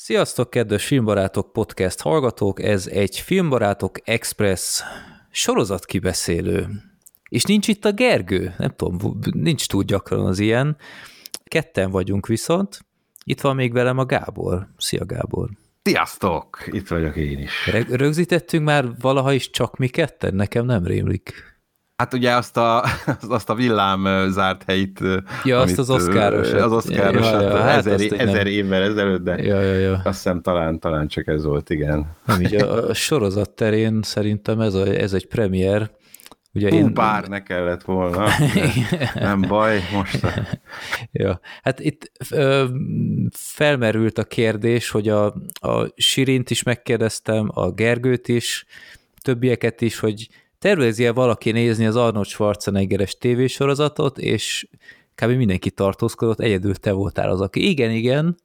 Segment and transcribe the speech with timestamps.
[0.00, 2.62] Sziasztok, kedves Filmbarátok podcast hallgatók!
[2.62, 4.82] Ez egy Filmbarátok Express
[5.30, 6.68] sorozat kibeszélő.
[7.28, 10.76] És nincs itt a Gergő, nem tudom, nincs túl gyakran az ilyen.
[11.44, 12.78] Ketten vagyunk viszont.
[13.24, 14.68] Itt van még velem a Gábor.
[14.76, 15.48] Szia Gábor!
[15.82, 16.64] Sziasztok!
[16.66, 17.66] Itt vagyok én is.
[17.88, 20.34] Rögzítettünk már valaha is csak mi ketten?
[20.34, 21.32] Nekem nem rémlik.
[21.98, 22.84] Hát ugye azt a,
[23.28, 25.00] azt a villám zárt helyit.
[25.44, 26.52] Ja, amit, azt az oszkáros.
[26.52, 29.92] Az oszkáros, ja, ja, hát ezer, ezer évvel ezelőtt, de ja, ja, ja.
[29.92, 32.16] azt hiszem talán, talán csak ez volt, igen.
[32.26, 35.90] Nem, így a, a sorozat terén szerintem ez, a, ez egy premier.
[36.52, 36.94] Ugye Hú, én...
[36.94, 38.28] bár ne kellett volna.
[39.14, 40.26] nem baj, most.
[41.12, 42.64] ja, hát itt ö,
[43.30, 45.26] felmerült a kérdés, hogy a,
[45.60, 48.66] a Sirint is megkérdeztem, a Gergőt is,
[49.22, 54.68] többieket is, hogy tervezi-e valaki nézni az Arnold Schwarzeneggeres tévésorozatot, és
[55.14, 55.30] kb.
[55.30, 58.36] mindenki tartózkodott, egyedül te voltál az, aki igen, igen.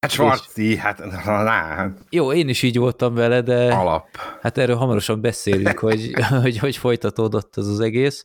[0.00, 0.78] Hát Schwarzi, és...
[0.78, 4.06] hát na, Jó, én is így voltam vele, de Alap.
[4.40, 8.24] hát erről hamarosan beszélünk, hogy, hogy hogy folytatódott az az egész,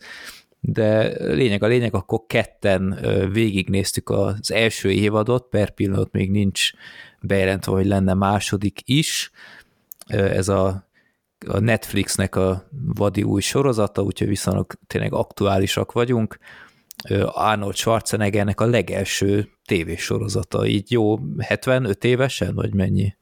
[0.60, 3.00] de lényeg a lényeg, akkor ketten
[3.32, 6.72] végignéztük az első évadot, per pillanat még nincs
[7.22, 9.32] bejelentve, hogy lenne második is,
[10.08, 10.88] ez a
[11.48, 16.38] a Netflixnek a vadi új sorozata, úgyhogy viszonylag tényleg aktuálisak vagyunk.
[17.26, 23.16] Arnold Schwarzeneggernek a legelső tévésorozata, így jó 75 évesen, vagy mennyi?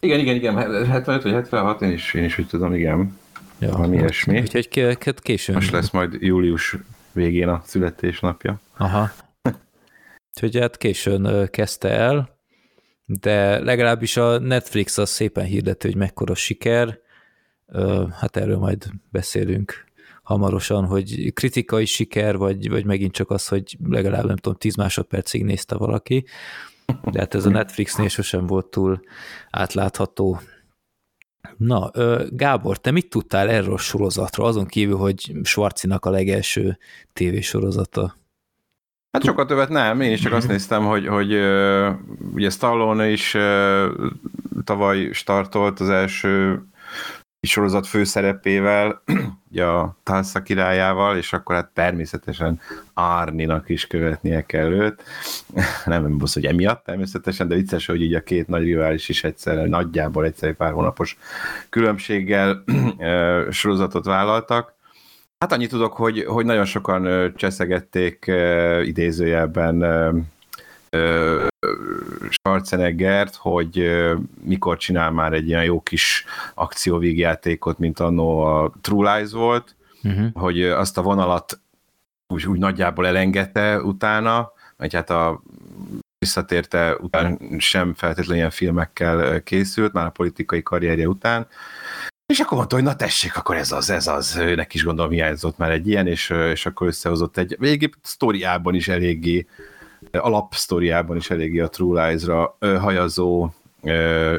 [0.00, 3.18] Igen, igen, igen, 75 vagy 76, én is, én is úgy tudom, igen.
[3.58, 4.40] Ja, Valami ilyesmi.
[4.40, 5.54] Úgyhogy későn.
[5.54, 6.76] Most lesz majd július
[7.12, 8.60] végén a születésnapja.
[8.76, 9.10] Aha.
[10.34, 12.38] Úgyhogy hát későn kezdte el,
[13.04, 16.98] de legalábbis a Netflix az szépen hirdető, hogy mekkora siker,
[18.20, 19.86] hát erről majd beszélünk
[20.22, 25.44] hamarosan, hogy kritikai siker, vagy, vagy megint csak az, hogy legalább nem tudom, 10 másodpercig
[25.44, 26.24] nézte valaki,
[27.02, 29.00] de hát ez a Netflixnél sosem volt túl
[29.50, 30.40] átlátható.
[31.56, 31.90] Na,
[32.30, 36.78] Gábor, te mit tudtál erről a sorozatról, azon kívül, hogy Schwarzinak a legelső
[37.12, 38.16] tévésorozata?
[39.12, 41.32] Hát sokat többet nem, én is csak azt néztem, hogy, hogy
[42.34, 43.36] ugye Stallone is
[44.64, 46.62] tavaly startolt az első
[47.40, 49.02] sorozat főszerepével,
[49.50, 52.60] ugye a Talsa királyával, és akkor hát természetesen
[52.94, 55.02] Árninak is követnie kell őt.
[55.84, 59.66] Nem, busz, hogy emiatt természetesen, de vicces, hogy így a két nagy rivális is egyszerre,
[59.66, 61.18] nagyjából egyszer pár hónapos
[61.68, 62.64] különbséggel
[63.50, 64.76] sorozatot vállaltak.
[65.38, 68.30] Hát annyit tudok, hogy, hogy nagyon sokan cseszegették
[68.82, 69.84] idézőjelben
[72.30, 73.90] Schwarzeneggert, hogy
[74.42, 80.32] mikor csinál már egy ilyen jó kis akcióvégjátékot, mint annó a True Lies volt, uh-huh.
[80.32, 81.60] hogy azt a vonalat
[82.34, 85.42] úgy, úgy nagyjából elengedte utána, vagy hát a
[86.18, 91.46] visszatérte után sem feltétlenül ilyen filmekkel készült, már a politikai karrierje után,
[92.32, 95.58] és akkor mondta, hogy na tessék, akkor ez az, ez az, őnek is gondolom hiányzott
[95.58, 99.46] már egy ilyen, és, és akkor összehozott egy, végig sztoriában is eléggé
[100.12, 103.50] alapsztoriában is eléggé a True Lies-ra hajazó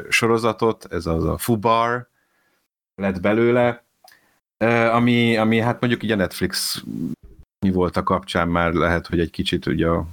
[0.10, 2.08] sorozatot, ez az a Fubar
[2.96, 3.84] lett belőle,
[4.92, 6.84] ami, ami hát mondjuk így a Netflix
[7.60, 10.06] mi volt a kapcsán már lehet, hogy egy kicsit ugye a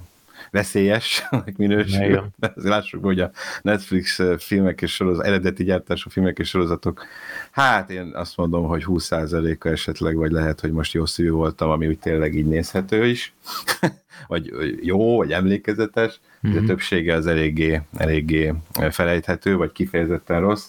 [0.51, 1.23] veszélyes
[1.57, 2.19] minőség.
[2.39, 3.31] Azért lássuk, hogy a
[3.61, 7.05] Netflix filmek és sorozat, eredeti gyártású filmek és sorozatok,
[7.51, 11.87] hát én azt mondom, hogy 20%-a esetleg, vagy lehet, hogy most jó szívű voltam, ami
[11.87, 13.33] úgy tényleg így nézhető is,
[14.27, 16.55] vagy jó, vagy emlékezetes, mm-hmm.
[16.55, 16.69] de mhm.
[16.69, 18.53] többsége az eléggé, eléggé
[18.89, 20.67] felejthető, vagy kifejezetten rossz,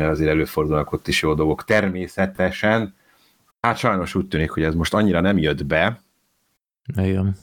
[0.00, 1.64] mert azért előfordulnak ott is jó dolgok.
[1.64, 2.94] Természetesen,
[3.60, 6.00] hát sajnos úgy tűnik, hogy ez most annyira nem jött be,
[6.96, 7.36] Igen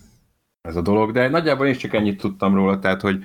[0.70, 3.24] ez a dolog, de nagyjából én csak ennyit tudtam róla, tehát hogy,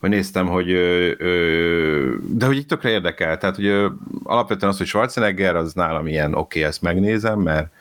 [0.00, 3.88] hogy néztem, hogy ö, de hogy itt tökre érdekel, tehát hogy ö,
[4.22, 7.72] alapvetően az, hogy Schwarzenegger, az nálam ilyen oké, okay, ezt megnézem, mert,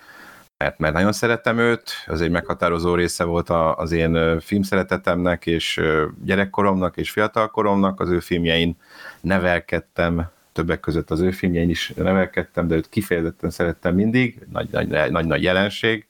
[0.57, 5.81] mert, mert nagyon szeretem őt, az egy meghatározó része volt a, az én filmszeretetemnek, és
[6.23, 8.77] gyerekkoromnak, és fiatalkoromnak, az ő filmjein
[9.21, 14.47] nevelkedtem, többek között az ő filmjein is nevelkedtem, de őt kifejezetten szerettem mindig,
[15.09, 16.07] nagy-nagy jelenség,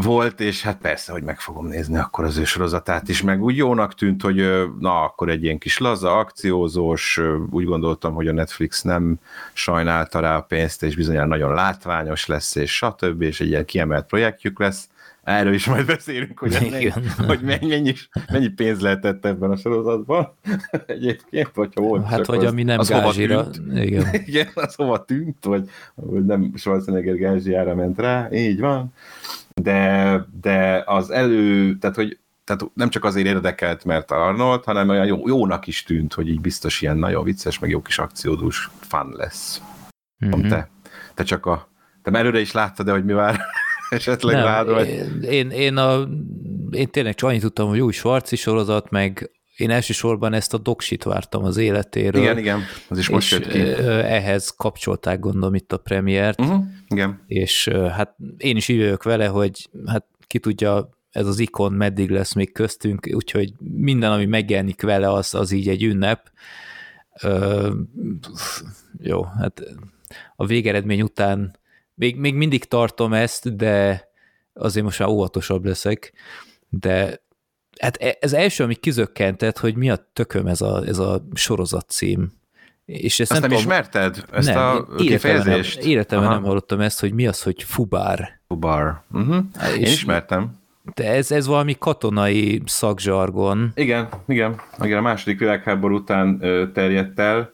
[0.00, 3.56] volt, és hát persze, hogy meg fogom nézni akkor az ő sorozatát is, meg úgy
[3.56, 7.20] jónak tűnt, hogy na, akkor egy ilyen kis laza, akciózós,
[7.50, 9.18] úgy gondoltam, hogy a Netflix nem
[9.52, 14.06] sajnálta rá a pénzt, és bizonyára nagyon látványos lesz, és stb., és egy ilyen kiemelt
[14.06, 14.88] projektjük lesz.
[15.22, 16.92] Erről is majd beszélünk, hogy, mennyi,
[17.26, 17.94] hogy mennyi,
[18.32, 20.32] mennyi pénz lehetett ebben a sorozatban
[20.86, 22.06] egyébként, vagy volt.
[22.06, 23.46] Hát, hogy az, ami nem az gázsira.
[23.74, 24.06] Igen.
[24.26, 28.92] igen, az hova tűnt, vagy, vagy nem Schwarzenegger gázsiára ment rá, így van
[29.62, 35.06] de, de az elő, tehát hogy tehát nem csak azért érdekelt, mert Arnold, hanem olyan
[35.06, 39.12] jó, jónak is tűnt, hogy így biztos ilyen nagyon vicces, meg jó kis akciódús fun
[39.16, 39.62] lesz.
[40.26, 40.48] Mm-hmm.
[40.48, 40.68] Te,
[41.14, 41.68] te csak a,
[42.02, 43.40] te előre is láttad de hogy mi vár
[43.90, 44.88] esetleg nem, rád, vagy?
[45.22, 46.08] Én, én, a,
[46.70, 49.30] én tényleg csak annyit tudtam, hogy új Schwarzi sorozat, meg
[49.60, 52.22] én elsősorban ezt a doksit vártam az életéről.
[52.22, 53.60] Igen, igen, az is most jött ki.
[53.86, 56.40] Ehhez kapcsolták gondolom itt a premiért.
[56.40, 57.24] Uh-huh, igen.
[57.26, 62.32] És hát én is így vele, hogy hát ki tudja, ez az ikon meddig lesz
[62.32, 66.30] még köztünk, úgyhogy minden, ami megjelenik vele, az, az így egy ünnep.
[67.22, 67.70] Ö,
[68.98, 69.62] jó, hát
[70.36, 71.58] a végeredmény után
[71.94, 74.08] még, még mindig tartom ezt, de
[74.52, 76.12] azért most már óvatosabb leszek,
[76.68, 77.22] de
[77.80, 81.88] hát e, ez első, ami kizökkentett, hogy mi a tököm ez a, ez a sorozat
[81.88, 82.32] cím.
[82.84, 84.24] És ezt Azt nem, nem tudom, ismerted?
[84.32, 85.80] Ezt nem, a kifejezést?
[85.80, 88.40] Nem, életemben nem hallottam ezt, hogy mi az, hogy fubár.
[88.48, 89.02] Fubár.
[89.12, 89.44] Uh-huh.
[89.76, 90.58] Én ismertem.
[90.94, 93.72] De ez, ez valami katonai szakzsargon.
[93.74, 94.60] Igen, igen.
[94.82, 96.38] igen a második világháború után
[96.72, 97.52] terjedt el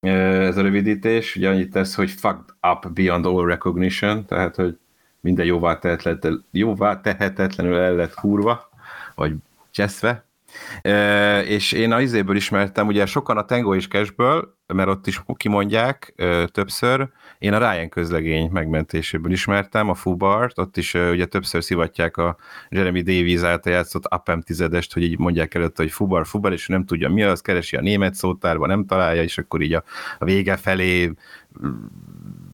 [0.00, 1.36] ez a rövidítés.
[1.36, 4.78] Ugye annyit tesz, hogy fucked up beyond all recognition, tehát, hogy
[5.20, 8.70] minden jóvá tehetetlenül, jóvá tehetetlenül el lett kurva
[9.14, 9.34] vagy
[9.70, 10.24] cseszve,
[10.82, 15.22] e, és én a izéből ismertem, ugye sokan a Tango és Cashből, mert ott is
[15.36, 21.26] kimondják e, többször, én a Ryan közlegény megmentéséből ismertem, a Fubart, ott is e, ugye
[21.26, 22.36] többször szivatják a
[22.68, 26.84] Jeremy Davies által játszott Apem tizedest, hogy így mondják előtt, hogy Fubar, Fubar, és nem
[26.84, 29.82] tudja mi az, keresi a német szótárban, nem találja, és akkor így a,
[30.18, 31.12] a vége felé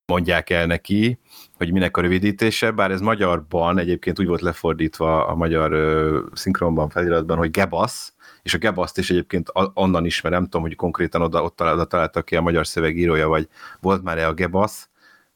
[0.06, 1.19] mondják el neki,
[1.58, 6.88] hogy minek a rövidítése, bár ez magyarban egyébként úgy volt lefordítva a magyar uh, szinkronban,
[6.88, 8.12] feliratban, hogy Gebasz,
[8.43, 12.37] és a Gebaszt is egyébként onnan ismerem, tudom, hogy konkrétan oda, ott oda találtak ki
[12.37, 13.49] a magyar szövegírója, vagy
[13.81, 14.88] volt már-e a Gebasz,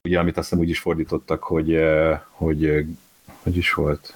[0.02, 1.78] ugye, amit azt hiszem úgy is fordítottak, hogy,
[2.30, 2.84] hogy
[3.42, 4.14] hogy is volt,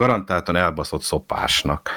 [0.00, 1.90] garantáltan elbaszott szopásnak.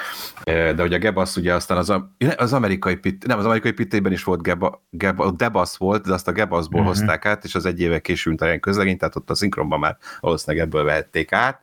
[0.43, 1.93] De hogy a Gebasz ugye aztán az,
[2.35, 6.27] az amerikai pit, nem, az amerikai pitében is volt Geba, Geba, Debasz volt, de azt
[6.27, 6.95] a Gebaszból uh-huh.
[6.95, 10.65] hozták át, és az egy éve később a közlegény, tehát ott a szinkronban már valószínűleg
[10.65, 11.61] ebből vehették át,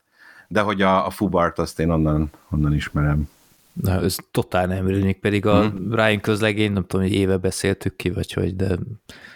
[0.49, 3.29] de hogy a, a Fubart azt én onnan, onnan ismerem.
[3.73, 5.95] Na, ez totál nem rémlik, pedig a hmm.
[5.95, 8.79] Ryan közlegény, nem tudom, hogy éve beszéltük ki, vagy hogy, de nem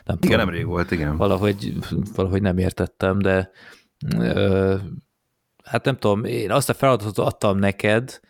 [0.04, 0.36] igen, tudom.
[0.36, 1.16] nem rég volt, igen.
[1.16, 1.74] Valahogy,
[2.14, 3.50] valahogy nem értettem, de
[5.64, 8.20] hát nem tudom, én azt a feladatot adtam neked,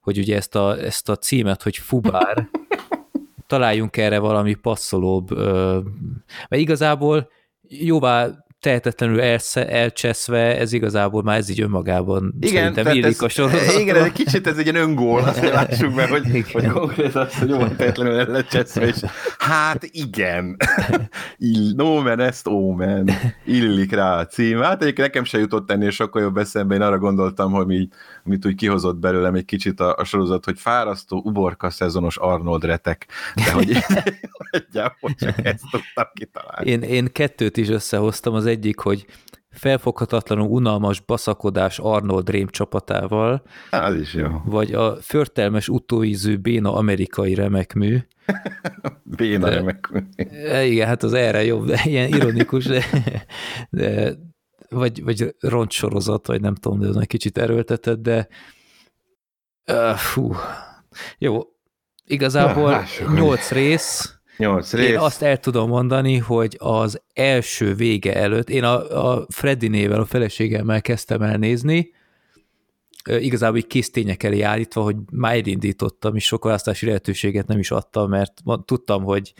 [0.00, 2.48] hogy ugye ezt a, ezt a címet, hogy Fubár,
[3.46, 5.30] találjunk erre valami passzolóbb,
[6.48, 7.30] mert igazából
[7.68, 13.80] jóvá tehetetlenül elsze, elcseszve, ez igazából már ez így önmagában igen, szerintem illik a sorozatban.
[13.80, 16.44] Igen, egy kicsit ez egy ilyen öngól, azt lássuk meg, hogy, igen.
[16.52, 18.96] hogy konkrét az, hogy jóvá tehetetlenül elcseszve, és
[19.38, 20.56] hát igen,
[21.76, 23.10] no man, ezt man,
[23.44, 24.60] illik rá a cím.
[24.60, 27.88] Hát egyébként nekem se jutott ennél sokkal jobb eszembe, én arra gondoltam, hogy mi,
[28.24, 33.06] amit úgy kihozott belőlem egy kicsit a, a sorozat, hogy fárasztó, uborka szezonos Arnold retek,
[33.34, 33.76] de hogy
[34.50, 36.70] nagyjából csak ezt tudtam kitalálni.
[36.70, 39.06] Én, én kettőt is összehoztam, az egyik, hogy
[39.54, 43.42] felfoghatatlanul unalmas baszakodás Arnold Rém csapatával.
[43.70, 44.42] Az is jó.
[44.44, 47.98] Vagy a förtelmes utóízű béna amerikai remekmű.
[49.16, 50.00] béna remekmű.
[50.48, 52.84] E, igen, hát az erre jobb, de ilyen ironikus, de,
[53.70, 54.14] de
[54.68, 58.28] vagy, vagy roncssorozat, vagy nem tudom, de egy kicsit erőltetett, de
[59.66, 60.34] uh, fú,
[61.18, 61.42] jó,
[62.04, 62.84] igazából
[63.14, 64.88] nyolc rész, Nyolc rész.
[64.88, 70.00] Én azt el tudom mondani, hogy az első vége előtt, én a, a Freddy nével,
[70.00, 71.90] a feleségemmel kezdtem el nézni,
[73.04, 77.70] igazából így kész tények elé állítva, hogy már elindítottam, és sok választási lehetőséget nem is
[77.70, 78.32] adtam, mert
[78.64, 79.34] tudtam, hogy,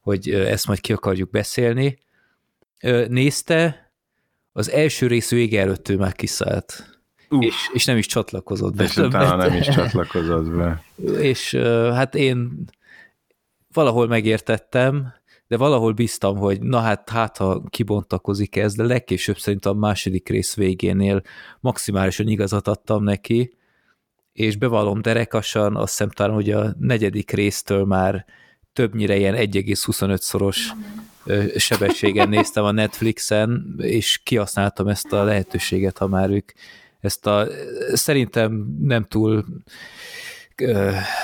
[0.00, 1.98] hogy ezt majd ki akarjuk beszélni.
[3.08, 3.83] Nézte,
[4.56, 6.98] az első rész vége előtt ő már kiszállt.
[7.38, 8.84] És, és nem is csatlakozott be.
[8.84, 10.82] És utána nem is csatlakozott be.
[11.18, 11.54] És
[11.92, 12.64] hát én
[13.72, 15.12] valahol megértettem,
[15.46, 20.28] de valahol bíztam, hogy na hát, hát ha kibontakozik ez, de legkésőbb szerintem a második
[20.28, 21.22] rész végénél
[21.60, 23.56] maximálisan igazat adtam neki,
[24.32, 28.24] és bevallom derekasan, azt hiszem talán, hogy a negyedik résztől már
[28.72, 30.72] többnyire ilyen 1,25 szoros
[31.56, 36.52] sebességen néztem a Netflixen, és kihasználtam ezt a lehetőséget, ha már ők
[37.00, 37.46] ezt a
[37.92, 39.44] szerintem nem túl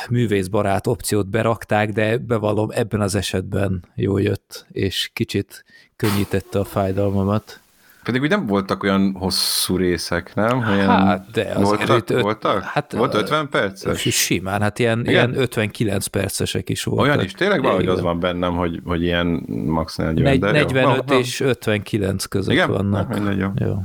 [0.09, 5.65] művészbarát opciót berakták, de bevallom, ebben az esetben jó jött, és kicsit
[5.97, 7.60] könnyítette a fájdalmamat.
[8.03, 10.59] Pedig úgy nem voltak olyan hosszú részek, nem?
[10.59, 12.63] Olyan hát, de az voltak, öt, voltak?
[12.63, 14.01] Hát, Volt 50 perces?
[14.01, 17.05] Simán, hát ilyen, ilyen 59 percesek is voltak.
[17.05, 17.95] Olyan is, tényleg valahogy Igen.
[17.95, 19.27] az van bennem, hogy, hogy ilyen
[19.67, 20.23] max 40.
[20.23, 21.19] Negy, 45 jó.
[21.19, 22.71] és 59 között Igen?
[22.71, 23.17] vannak.
[23.17, 23.39] Igen?
[23.39, 23.67] jó.
[23.67, 23.83] jó.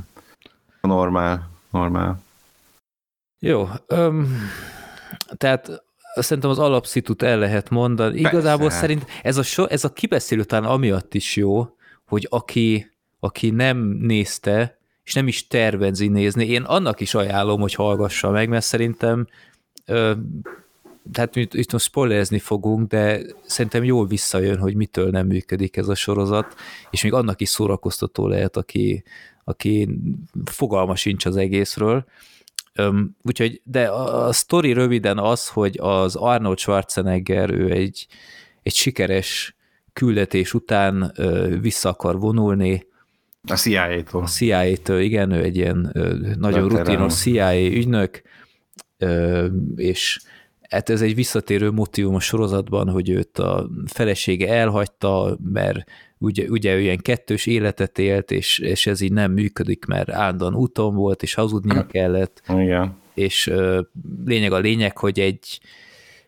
[0.80, 2.24] Normál, normál.
[3.38, 4.50] Jó, öm,
[5.36, 5.82] tehát
[6.14, 8.20] szerintem az alapszitut el lehet mondani.
[8.20, 8.36] Persze.
[8.36, 12.95] Igazából szerint ez a, so, ez a kibeszélő talán amiatt is jó, hogy aki,
[13.26, 18.48] aki nem nézte, és nem is tervezi nézni, én annak is ajánlom, hogy hallgassa meg,
[18.48, 19.26] mert szerintem
[19.84, 20.12] ö,
[21.12, 25.88] tehát itt, itt most spoilerezni fogunk, de szerintem jól visszajön, hogy mitől nem működik ez
[25.88, 26.54] a sorozat,
[26.90, 29.04] és még annak is szórakoztató lehet, aki,
[29.44, 29.88] aki
[30.44, 32.04] fogalma sincs az egészről.
[32.78, 38.06] Um, úgyhogy, de a, a sztori röviden az, hogy az Arnold Schwarzenegger, ő egy,
[38.62, 39.56] egy sikeres
[39.92, 42.86] küldetés után uh, vissza akar vonulni.
[43.46, 44.22] A CIA-tól.
[44.22, 45.92] A CIA-től, igen, ő egy ilyen
[46.38, 48.22] nagyon rutinos CIA ügynök,
[49.76, 50.20] és
[50.68, 56.74] hát ez egy visszatérő motivum a sorozatban, hogy őt a felesége elhagyta, mert ugye, ugye
[56.74, 61.22] ő ilyen kettős életet élt, és, és ez így nem működik, mert állandóan úton volt,
[61.22, 62.42] és hazudnia kellett.
[62.48, 62.96] Igen.
[63.14, 63.80] És ö,
[64.24, 65.60] lényeg a lényeg, hogy egy,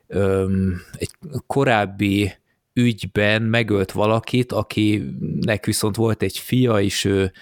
[0.06, 0.46] ö,
[0.92, 1.10] egy
[1.46, 2.32] korábbi
[2.78, 7.32] ügyben megölt valakit, akinek viszont volt egy fia, és ő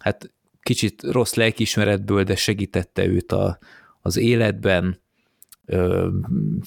[0.00, 0.30] hát
[0.62, 3.58] kicsit rossz lelkismeretből, de segítette őt a,
[4.00, 5.00] az életben,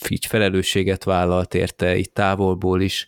[0.09, 3.07] így felelősséget vállalt érte, itt távolból is,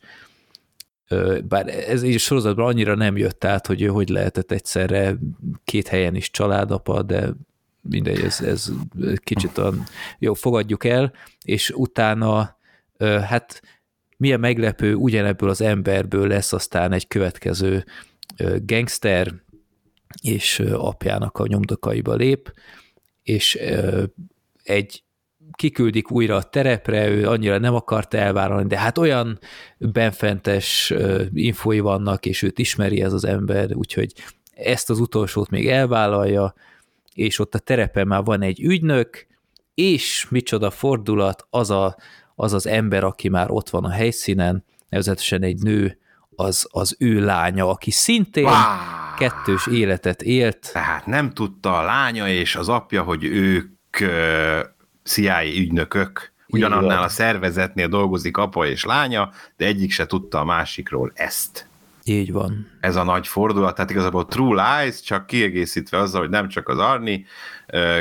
[1.44, 5.18] bár ez így a sorozatban annyira nem jött át, hogy ő hogy lehetett egyszerre
[5.64, 7.30] két helyen is családapa, de
[7.82, 8.72] mindegy, ez, ez
[9.18, 9.74] kicsit a,
[10.20, 11.14] jó, fogadjuk el,
[11.44, 12.58] és utána
[13.00, 13.62] hát
[14.22, 17.86] milyen meglepő, ugyanebből az emberből lesz aztán egy következő
[18.66, 19.34] gangster,
[20.22, 22.54] és apjának a nyomdokaiba lép,
[23.24, 23.60] és
[24.64, 25.04] egy
[25.52, 29.40] kiküldik újra a terepre, ő annyira nem akart elvállalni, de hát olyan
[29.78, 30.94] benfentes
[31.34, 34.14] infói vannak, és őt ismeri ez az ember, úgyhogy
[34.54, 36.54] ezt az utolsót még elvállalja,
[37.14, 39.28] és ott a terepen már van egy ügynök,
[39.74, 41.96] és micsoda fordulat, az, a,
[42.42, 45.98] az az ember, aki már ott van a helyszínen, nevezetesen egy nő,
[46.36, 48.54] az, az ő lánya, aki szintén wow.
[49.18, 50.70] kettős életet élt.
[50.74, 53.98] Tehát nem tudta a lánya és az apja, hogy ők
[55.04, 61.12] CIA ügynökök, ugyanannál a szervezetnél dolgozik apa és lánya, de egyik se tudta a másikról
[61.16, 61.68] ezt.
[62.04, 62.68] Így van.
[62.80, 66.78] Ez a nagy fordulat, tehát igazából True Lies, csak kiegészítve azzal, hogy nem csak az
[66.78, 67.26] Arni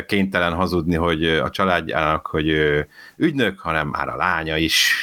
[0.07, 2.57] kénytelen hazudni, hogy a családjának, hogy
[3.16, 4.95] ügynök, hanem már a lánya is.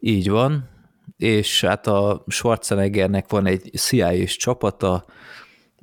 [0.00, 0.68] Így van,
[1.16, 5.04] és hát a Schwarzeneggernek van egy CIA-s csapata,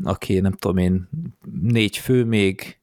[0.04, 1.10] aki nem tudom én,
[1.62, 2.80] négy fő még,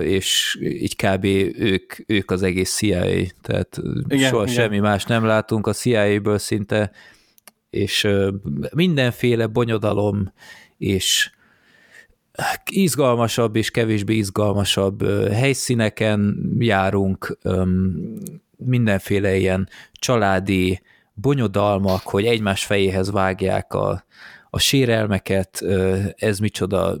[0.00, 1.24] és így kb.
[1.58, 4.54] ők, ők az egész CIA, tehát igen, soha igen.
[4.54, 6.90] semmi más nem látunk a CIA-ből szinte,
[7.70, 8.08] és
[8.74, 10.32] mindenféle bonyodalom,
[10.78, 11.30] és
[12.70, 17.38] izgalmasabb és kevésbé izgalmasabb helyszíneken járunk,
[18.56, 20.80] mindenféle ilyen családi
[21.14, 24.04] bonyodalmak, hogy egymás fejéhez vágják a,
[24.50, 25.64] a sérelmeket,
[26.16, 26.98] ez micsoda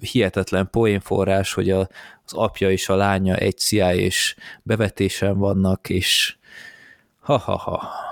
[0.00, 1.88] hihetetlen poénforrás, hogy a,
[2.24, 6.36] az apja és a lánya egy CIA és bevetésen vannak, és
[7.20, 8.11] ha-ha-ha.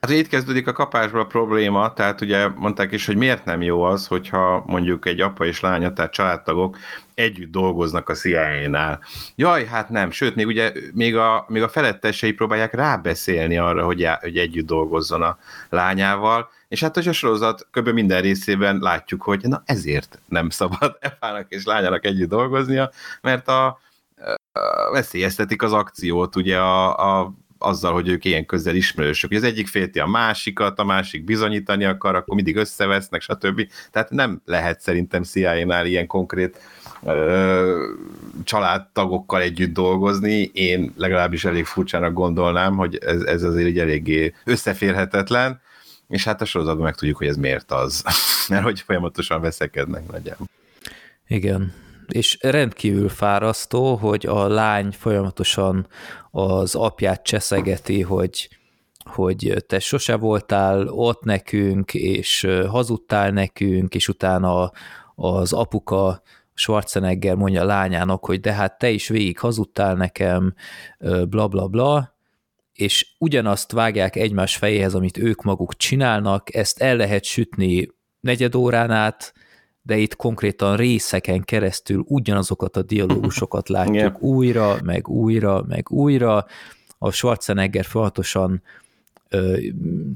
[0.00, 3.82] Hát itt kezdődik a kapásból a probléma, tehát ugye mondták is, hogy miért nem jó
[3.82, 6.78] az, hogyha mondjuk egy apa és lánya, tehát családtagok
[7.14, 9.00] együtt dolgoznak a CIA-nál.
[9.34, 14.00] Jaj, hát nem, sőt, még ugye még a, még a felettesei próbálják rábeszélni arra, hogy,
[14.00, 15.38] já, hogy együtt dolgozzon a
[15.68, 17.88] lányával, és hát a sorozat kb.
[17.88, 22.90] minden részében látjuk, hogy na ezért nem szabad Efának és lányának együtt dolgoznia,
[23.20, 23.80] mert a, a
[24.92, 29.32] veszélyeztetik az akciót, ugye a, a azzal, hogy ők ilyen közel ismerősök.
[29.32, 33.68] Az egyik félti a másikat, a másik bizonyítani akar, akkor mindig összevesznek, stb.
[33.90, 36.60] Tehát nem lehet szerintem CIA-nál ilyen konkrét
[37.04, 37.86] ö,
[38.44, 40.50] családtagokkal együtt dolgozni.
[40.52, 45.60] Én legalábbis elég furcsának gondolnám, hogy ez, ez azért egy eléggé összeférhetetlen,
[46.08, 48.04] és hát a sorozatban meg tudjuk, hogy ez miért az.
[48.48, 50.46] Mert hogy folyamatosan veszekednek nagyjából.
[51.26, 51.72] Igen,
[52.08, 55.86] és rendkívül fárasztó, hogy a lány folyamatosan
[56.30, 58.48] az apját cseszegeti, hogy,
[59.04, 64.72] hogy te sose voltál ott nekünk, és hazudtál nekünk, és utána
[65.14, 66.22] az apuka
[66.54, 70.54] Schwarzenegger mondja a lányának, hogy de hát te is végig hazudtál nekem,
[71.28, 72.16] bla bla bla,
[72.72, 77.88] és ugyanazt vágják egymás fejéhez, amit ők maguk csinálnak, ezt el lehet sütni
[78.20, 79.32] negyed órán át,
[79.88, 84.22] de itt konkrétan részeken keresztül ugyanazokat a dialógusokat látjuk yeah.
[84.22, 86.46] újra, meg újra, meg újra.
[86.98, 88.62] A Schwarzenegger folyamatosan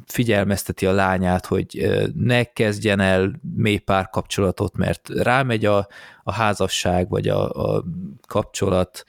[0.07, 5.87] figyelmezteti a lányát, hogy ne kezdjen el mély párkapcsolatot, mert rámegy a,
[6.23, 7.85] a házasság, vagy a, a
[8.27, 9.05] kapcsolat,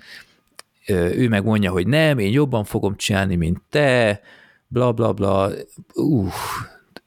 [0.87, 4.21] ő meg mondja, hogy nem, én jobban fogom csinálni, mint te,
[4.67, 5.51] bla bla bla,
[5.93, 6.35] uff.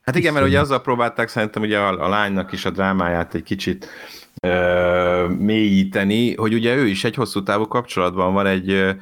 [0.06, 3.42] Hát igen, mert ugye azzal próbálták szerintem ugye a, a lánynak is a drámáját egy
[3.42, 3.88] kicsit
[4.40, 8.96] ö, mélyíteni, hogy ugye ő is egy hosszú távú kapcsolatban van egy,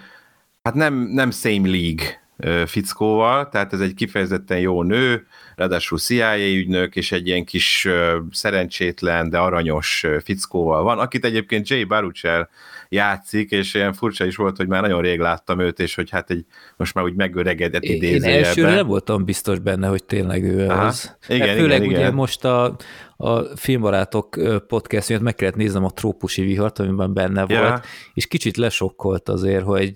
[0.63, 2.23] hát nem, nem same league
[2.67, 7.89] fickóval, tehát ez egy kifejezetten jó nő, ráadásul CIA ügynök, és egy ilyen kis
[8.31, 12.49] szerencsétlen, de aranyos fickóval van, akit egyébként Jay Baruchel
[12.95, 16.31] játszik, és ilyen furcsa is volt, hogy már nagyon rég láttam őt, és hogy hát
[16.31, 16.45] egy,
[16.77, 18.31] most már úgy megöregedett idézőjelben.
[18.31, 20.85] Én elsőre nem voltam biztos benne, hogy tényleg ő Aha.
[20.85, 21.17] az.
[21.29, 22.15] Igen, hát főleg igen, ugye igen.
[22.15, 22.77] most a,
[23.17, 27.61] a Filmbarátok podcast miatt meg kellett néznem a trópusi vihart, amiben benne ja.
[27.61, 29.93] volt, és kicsit lesokkolt azért, hogy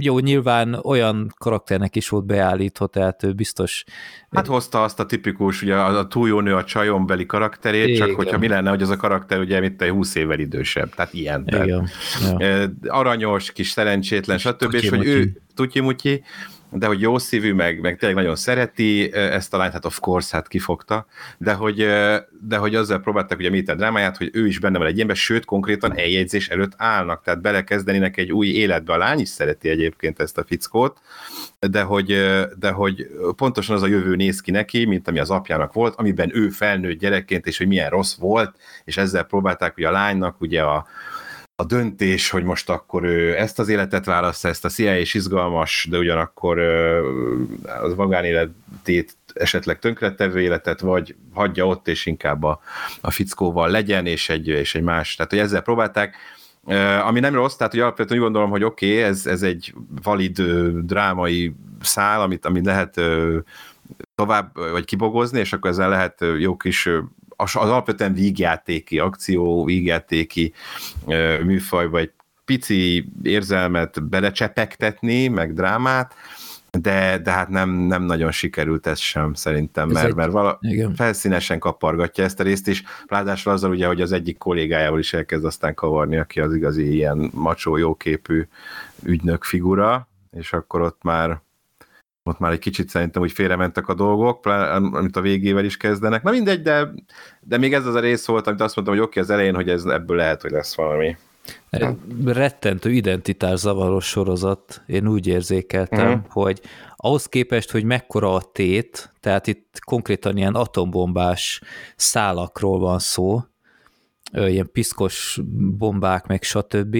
[0.00, 3.84] jó, nyilván olyan karakternek is volt beállítva, tehát ő biztos...
[4.30, 8.06] Hát hozta azt a tipikus, ugye a, a túl jó nő a csajombeli karakterét, Igen.
[8.06, 11.14] csak hogyha mi lenne, hogy az a karakter ugye mint egy 20 évvel idősebb, tehát
[11.14, 11.44] ilyen.
[11.46, 11.88] Igen.
[12.20, 12.92] Tehát, ja.
[12.92, 14.74] Aranyos, kis szerencsétlen, stb.
[14.74, 16.22] És hogy ő tutyi-mutyi,
[16.72, 20.36] de hogy jó szívű, meg, meg tényleg nagyon szereti ezt a lányt, hát of course,
[20.36, 21.06] hát kifogta,
[21.38, 21.76] de hogy,
[22.40, 25.44] de hogy azzal próbáltak ugye a drámáját, hogy ő is benne van egy ilyenben, sőt,
[25.44, 28.92] konkrétan eljegyzés előtt állnak, tehát belekezdenének egy új életbe.
[28.92, 31.00] A lány is szereti egyébként ezt a fickót,
[31.60, 32.06] de hogy,
[32.58, 36.30] de hogy pontosan az a jövő néz ki neki, mint ami az apjának volt, amiben
[36.34, 40.62] ő felnőtt gyerekként, és hogy milyen rossz volt, és ezzel próbálták ugye a lánynak ugye
[40.62, 40.86] a,
[41.60, 45.86] a döntés, hogy most akkor ő ezt az életet választja, ezt a CIA és izgalmas,
[45.90, 46.58] de ugyanakkor
[47.82, 52.60] az magánéletét esetleg tönkretevő életet, vagy hagyja ott, és inkább a,
[53.00, 55.14] a fickóval legyen, és egy, és egy más.
[55.14, 56.16] Tehát, hogy ezzel próbálták,
[57.04, 60.42] ami nem rossz, tehát hogy alapvetően úgy gondolom, hogy oké, okay, ez, ez egy valid
[60.84, 63.00] drámai szál, amit, amit lehet
[64.14, 66.88] tovább, vagy kibogozni, és akkor ezzel lehet jó kis
[67.40, 70.52] az, alapvetően vígjátéki, akció, vígjátéki
[71.44, 72.12] műfaj, vagy
[72.44, 76.14] pici érzelmet belecsepegtetni, meg drámát,
[76.70, 80.94] de, de hát nem, nem nagyon sikerült ez sem szerintem, mert, egy, mert vala, igen.
[80.94, 85.44] felszínesen kapargatja ezt a részt is, ráadásul azzal ugye, hogy az egyik kollégájával is elkezd
[85.44, 88.48] aztán kavarni, aki az igazi ilyen macsó, jóképű
[89.02, 91.40] ügynök figura, és akkor ott már
[92.28, 94.46] ott már egy kicsit szerintem úgy félrementek a dolgok,
[94.92, 96.22] amit a végével is kezdenek.
[96.22, 96.94] Na mindegy, de,
[97.40, 99.54] de még ez az a rész volt, amit azt mondtam, hogy oké, okay, az elején,
[99.54, 101.16] hogy ez, ebből lehet, hogy lesz valami.
[102.24, 106.24] Rettentő identitás zavaros sorozat, én úgy érzékeltem, uh-huh.
[106.28, 106.60] hogy
[106.96, 111.62] ahhoz képest, hogy mekkora a tét, tehát itt konkrétan ilyen atombombás
[111.96, 113.42] szálakról van szó,
[114.32, 115.40] ilyen piszkos
[115.78, 116.96] bombák, meg stb.,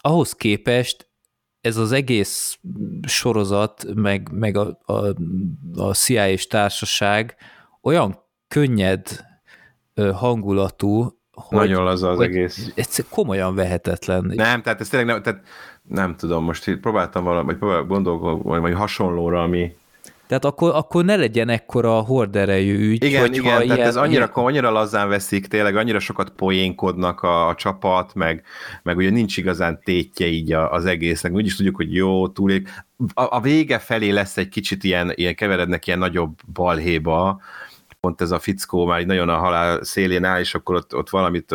[0.00, 1.06] ahhoz képest
[1.62, 2.58] ez az egész
[3.06, 5.14] sorozat, meg, meg a, a,
[5.76, 7.36] a CIA és társaság
[7.82, 9.24] olyan könnyed
[10.14, 12.72] hangulatú, hogy, Nagyon laza az egész.
[12.74, 14.32] Ez komolyan vehetetlen.
[14.34, 15.42] Nem, tehát ez tényleg nem, tehát
[15.82, 19.76] nem tudom, most próbáltam valami, vagy próbálok gondolkodni, vagy hasonlóra, ami,
[20.38, 23.04] tehát akkor, akkor ne legyen ekkora horderejű ügy.
[23.04, 24.46] Igen, hogy igen, tehát ilyen, ez annyira, ilyen...
[24.46, 28.42] annyira lazán veszik, tényleg annyira sokat poénkodnak a, a csapat, meg,
[28.82, 31.32] meg ugye nincs igazán tétje így az egésznek.
[31.32, 32.68] Úgy is tudjuk, hogy jó, túlép.
[33.14, 37.40] A, a vége felé lesz egy kicsit ilyen, ilyen keverednek ilyen nagyobb balhéba,
[38.00, 41.54] pont ez a fickó már nagyon a halál szélén áll, és akkor ott, ott valamit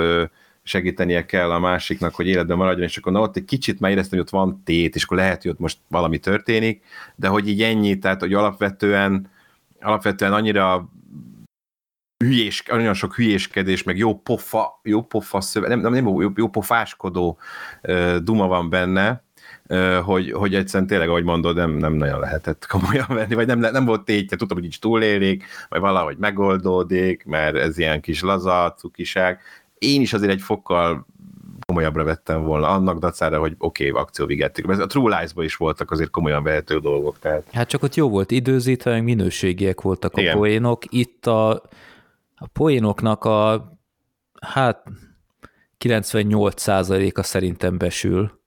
[0.68, 4.20] segítenie kell a másiknak, hogy életben maradjon, és akkor na, ott egy kicsit már éreztem,
[4.20, 6.84] hogy ott van tét, és akkor lehet, hogy ott most valami történik,
[7.16, 9.30] de hogy így ennyi, tehát hogy alapvetően,
[9.82, 10.90] alapvetően annyira
[12.18, 16.48] hülyés, nagyon sok hülyéskedés, meg jó pofa, jó pofa szöve, nem, nem, nem jó, jó
[16.48, 17.38] pofáskodó
[17.84, 19.24] uh, duma van benne,
[19.68, 23.60] uh, hogy, hogy egyszerűen tényleg, ahogy mondod, nem, nem nagyon lehetett komolyan venni, vagy nem,
[23.60, 28.74] nem volt tétje, tudtam, hogy így túlélik, vagy valahogy megoldódik, mert ez ilyen kis laza,
[28.78, 29.40] cukiság,
[29.80, 31.06] én is azért egy fokkal
[31.66, 34.68] komolyabbra vettem volna, annak dacára, hogy oké, okay, akcióvigették.
[34.68, 37.20] A True Lies-ban is voltak azért komolyan vehető dolgok.
[37.20, 37.44] Tehát...
[37.52, 40.36] Hát csak ott jó volt időzítve, meg minőségiek voltak Igen.
[40.36, 40.84] a poénok.
[40.90, 41.50] Itt a,
[42.36, 43.72] a poénoknak a
[44.42, 44.84] hát
[45.80, 48.40] 98%-a szerintem besül.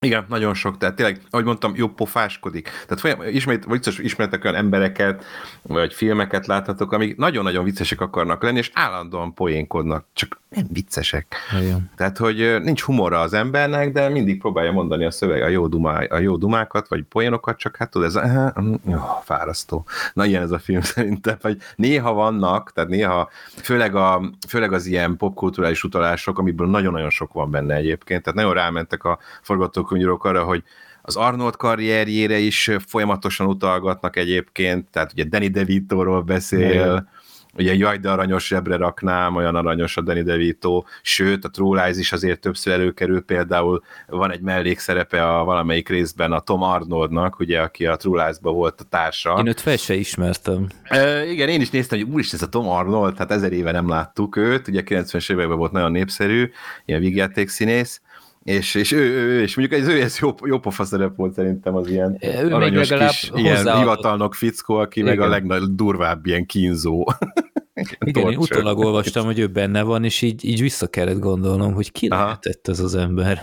[0.00, 2.64] Igen, nagyon sok, tehát tényleg, ahogy mondtam, jobb pofáskodik.
[2.64, 5.24] Tehát folyam, ismét, vicces ismertek olyan embereket,
[5.62, 11.36] vagy filmeket láthatok, amik nagyon-nagyon viccesek akarnak lenni, és állandóan poénkodnak, csak nem viccesek.
[11.60, 11.90] Igen.
[11.96, 16.04] Tehát, hogy nincs humora az embernek, de mindig próbálja mondani a szöveg a jó, dumá,
[16.04, 18.52] a jó dumákat, vagy poénokat, csak hát tudod, ez a,
[18.86, 19.84] jó, fárasztó.
[20.12, 23.30] Na, ilyen ez a film szerintem, vagy néha vannak, tehát néha,
[23.62, 28.54] főleg, a, főleg az ilyen popkulturális utalások, amiből nagyon-nagyon sok van benne egyébként, tehát nagyon
[28.54, 30.62] rámentek a forgatók könyvírók arra, hogy
[31.02, 37.08] az Arnold karrierjére is folyamatosan utalgatnak egyébként, tehát ugye Danny DeVito-ról beszél,
[37.56, 41.98] ugye jaj, de aranyos zsebre raknám, olyan aranyos a Danny DeVito, sőt, a True Lies
[41.98, 47.60] is azért többször előkerül, például van egy mellékszerepe a valamelyik részben a Tom Arnoldnak, ugye,
[47.60, 49.36] aki a True lies volt a társa.
[49.38, 50.66] Én őt fel se ismertem.
[50.82, 53.88] E, igen, én is néztem, hogy úristen, ez a Tom Arnold, hát ezer éve nem
[53.88, 56.50] láttuk őt, ugye 90-es években volt nagyon népszerű,
[56.84, 58.01] ilyen vígjáték színész,
[58.44, 61.32] és, és ő, ő, ő, és mondjuk ez, ő ez jó, jó pofa szerep volt
[61.32, 65.16] szerintem az ilyen ő aranyos kis ilyen hivatalnok fickó, aki Igen.
[65.16, 67.04] meg a legnagyobb durvább ilyen kínzó.
[68.04, 71.92] Igen, én utólag olvastam, hogy ő benne van, és így, így vissza kellett gondolnom, hogy
[71.92, 72.24] ki Aha.
[72.24, 73.42] lehetett ez az ember.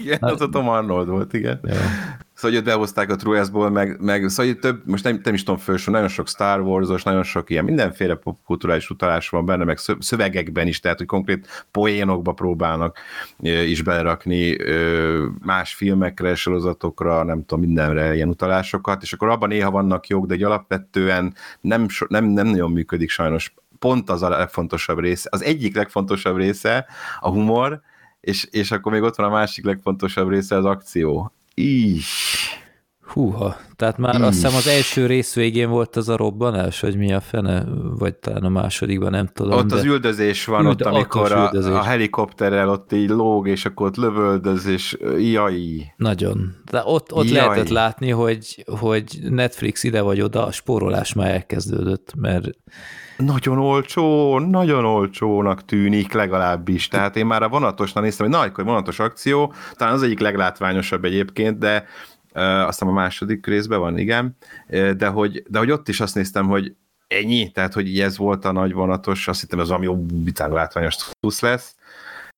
[0.00, 1.60] Igen, az a Tom Arnold volt, igen.
[1.62, 1.74] Ja.
[2.40, 5.60] Szóval, hogy behozták a Troyasból, meg, meg szóval, hogy több, most nem, nem is tudom
[5.60, 10.66] felső, nagyon sok Star Wars-os, nagyon sok ilyen mindenféle popkulturális utalás van benne, meg szövegekben
[10.66, 12.98] is, tehát, hogy konkrét poénokba próbálnak
[13.42, 14.56] is belerakni
[15.44, 20.34] más filmekre, sorozatokra, nem tudom, mindenre ilyen utalásokat, és akkor abban néha vannak jók, de
[20.34, 25.76] egy alapvetően nem, nem, nem nagyon működik sajnos pont az a legfontosabb része, az egyik
[25.76, 26.86] legfontosabb része
[27.20, 27.80] a humor,
[28.20, 31.32] és, és akkor még ott van a másik legfontosabb része az akció.
[31.60, 32.38] Is.
[33.12, 34.20] Húha, tehát már Is.
[34.20, 37.64] azt hiszem az első rész végén volt az a robbanás, hogy mi a fene,
[37.98, 39.58] vagy talán a másodikban, nem tudom.
[39.58, 39.74] Ott de...
[39.74, 43.96] az üldözés van, Üld, ott amikor a, a helikopterrel ott így lóg, és akkor ott
[43.96, 45.54] lövöldöz, és jaj.
[45.96, 46.56] Nagyon.
[46.70, 47.46] De ott, ott jaj.
[47.46, 52.48] lehetett látni, hogy, hogy Netflix ide vagy oda, a spórolás már elkezdődött, mert
[53.20, 56.88] nagyon olcsó, nagyon olcsónak tűnik legalábbis.
[56.88, 61.04] Tehát én már a vonatosnál néztem, hogy na, akkor vonatos akció, talán az egyik leglátványosabb
[61.04, 61.84] egyébként, de
[62.34, 64.36] uh, azt a második részben van, igen,
[64.68, 66.74] uh, de hogy, de hogy ott is azt néztem, hogy
[67.08, 71.40] ennyi, tehát hogy ez volt a nagy vonatos, azt hittem ez valami jobb, látványos tusz
[71.40, 71.74] lesz,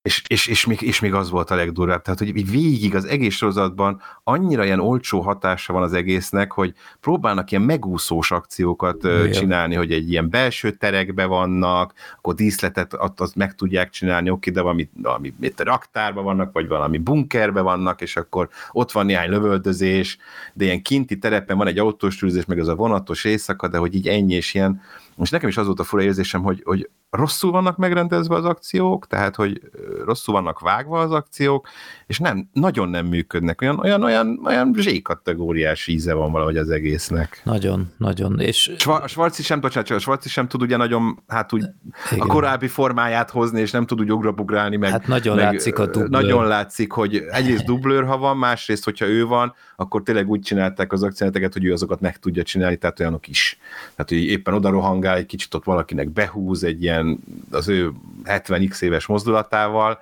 [0.03, 3.35] és, és, és, még, és még az volt a legdurvább, tehát hogy végig az egész
[3.35, 9.31] sorozatban annyira ilyen olcsó hatása van az egésznek, hogy próbálnak ilyen megúszós akciókat Igen.
[9.31, 14.51] csinálni, hogy egy ilyen belső terekbe vannak, akkor díszletet azt, azt meg tudják csinálni, oké,
[14.51, 19.07] de valami, valami itt a raktárban vannak, vagy valami bunkerbe vannak, és akkor ott van
[19.07, 20.19] néhány lövöldözés,
[20.53, 24.09] de ilyen kinti terepen van egy autós meg az a vonatos éjszaka, de hogy így
[24.09, 24.81] ennyi és ilyen,
[25.23, 29.07] most nekem is az volt a fura érzésem, hogy, hogy rosszul vannak megrendezve az akciók,
[29.07, 29.61] tehát hogy
[30.05, 31.69] rosszul vannak vágva az akciók,
[32.07, 33.61] és nem, nagyon nem működnek.
[33.61, 37.41] Olyan, olyan, olyan, olyan zsékategóriás íze van valahogy az egésznek.
[37.45, 38.41] Nagyon, nagyon.
[38.41, 38.75] És...
[38.85, 41.65] A Schwarzi sem, bocsánat, a Schwarzi sem tud ugye nagyon, hát úgy
[42.11, 42.27] Igen.
[42.27, 45.87] a korábbi formáját hozni, és nem tud úgy ugrabugrálni, meg, hát nagyon meg, látszik a
[45.87, 46.09] dublőr.
[46.09, 50.93] Nagyon látszik, hogy egyrészt dublőr, ha van, másrészt, hogyha ő van, akkor tényleg úgy csinálták
[50.93, 53.59] az akcióteket, hogy ő azokat meg tudja csinálni, tehát olyanok is.
[53.95, 57.19] Tehát, hogy éppen oda rohangál, egy kicsit ott valakinek behúz egy ilyen
[57.51, 57.93] az ő
[58.25, 59.99] 70x éves mozdulatával,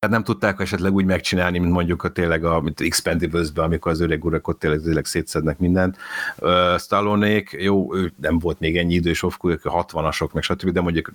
[0.00, 4.00] tehát nem tudták esetleg úgy megcsinálni, mint mondjuk a tényleg a mint Expendables-ben, amikor az
[4.00, 5.96] öreg urak ott tényleg, tényleg szétszednek mindent.
[6.38, 10.80] Uh, Stallonék, jó, ő nem volt még ennyi idős of ők 60-asok, meg stb., de
[10.80, 11.12] mondjuk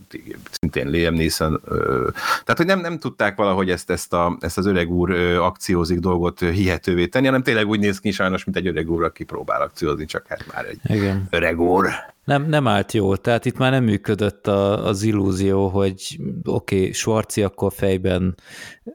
[0.52, 1.54] szintén Liam Neeson.
[1.54, 2.12] Uh,
[2.44, 6.00] tehát, hogy nem, nem tudták valahogy ezt, ezt, a, ezt az öreg úr uh, akciózik
[6.00, 9.62] dolgot hihetővé tenni, hanem tényleg úgy néz ki sajnos, mint egy öreg úr, aki próbál
[9.62, 11.28] akciózni, csak hát már egy Igen.
[11.30, 11.90] öreg úr
[12.26, 16.92] nem, nem állt jól, tehát itt már nem működött a, az illúzió, hogy oké, okay,
[16.92, 18.36] Schwarzi akkor fejben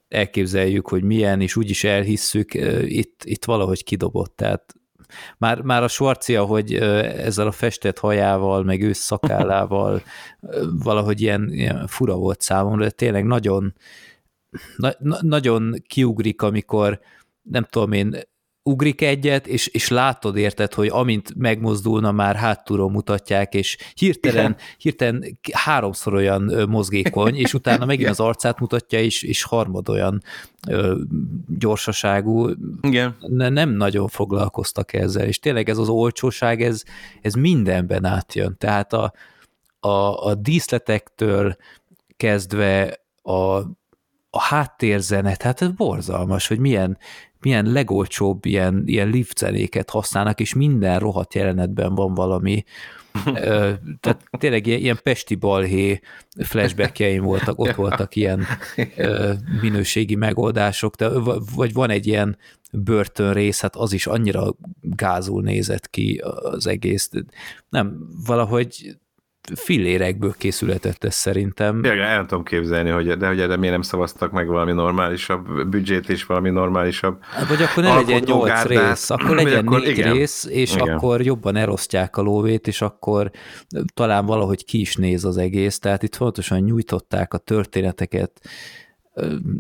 [0.08, 4.74] elképzeljük, hogy milyen, és úgyis elhisszük, itt, itt valahogy kidobott, tehát
[5.38, 10.02] már, már a Schwarzi, hogy ezzel a festett hajával, meg ősz szakállával
[10.84, 13.74] valahogy ilyen, ilyen fura volt számomra, de tényleg nagyon,
[14.76, 17.00] na, nagyon kiugrik, amikor
[17.42, 18.16] nem tudom én,
[18.70, 25.38] ugrik egyet, és, és látod érted, hogy amint megmozdulna, már hátulról mutatják, és hirtelen, hirtelen
[25.52, 30.22] háromszor olyan mozgékony, és utána megint az arcát mutatja, és, és harmad olyan
[30.68, 31.00] ö,
[31.58, 32.48] gyorsaságú.
[32.80, 33.16] Igen.
[33.20, 36.82] Ne, nem nagyon foglalkoztak ezzel, és tényleg ez az olcsóság, ez,
[37.22, 38.56] ez mindenben átjön.
[38.58, 39.12] Tehát a,
[39.80, 41.56] a, a díszletektől
[42.16, 43.60] kezdve a,
[44.30, 46.98] a háttérzenet, hát ez borzalmas, hogy milyen,
[47.40, 52.64] milyen legolcsóbb ilyen, ilyen lift zenéket használnak, és minden rohadt jelenetben van valami,
[54.00, 56.00] tehát tényleg ilyen, ilyen pesti balhé
[56.38, 58.46] flashbackjeim voltak, ott voltak ilyen
[59.60, 61.08] minőségi megoldások, de,
[61.54, 62.38] vagy van egy ilyen
[62.72, 67.10] börtön rész, hát az is annyira gázul nézett ki az egész.
[67.68, 68.96] Nem, valahogy
[69.54, 71.78] fillérekből készületett ez szerintem.
[71.78, 76.08] Igen, el tudom képzelni, hogy, de hogy erre miért nem szavaztak meg valami normálisabb büdzsét
[76.08, 77.18] is, valami normálisabb.
[77.22, 80.88] Hát, vagy akkor ne legyen nyolc rész, akkor legyen akkor, négy igen, rész, és igen.
[80.88, 83.30] akkor jobban elosztják a lóvét, és akkor
[83.94, 88.40] talán valahogy ki is néz az egész, tehát itt fontosan nyújtották a történeteket,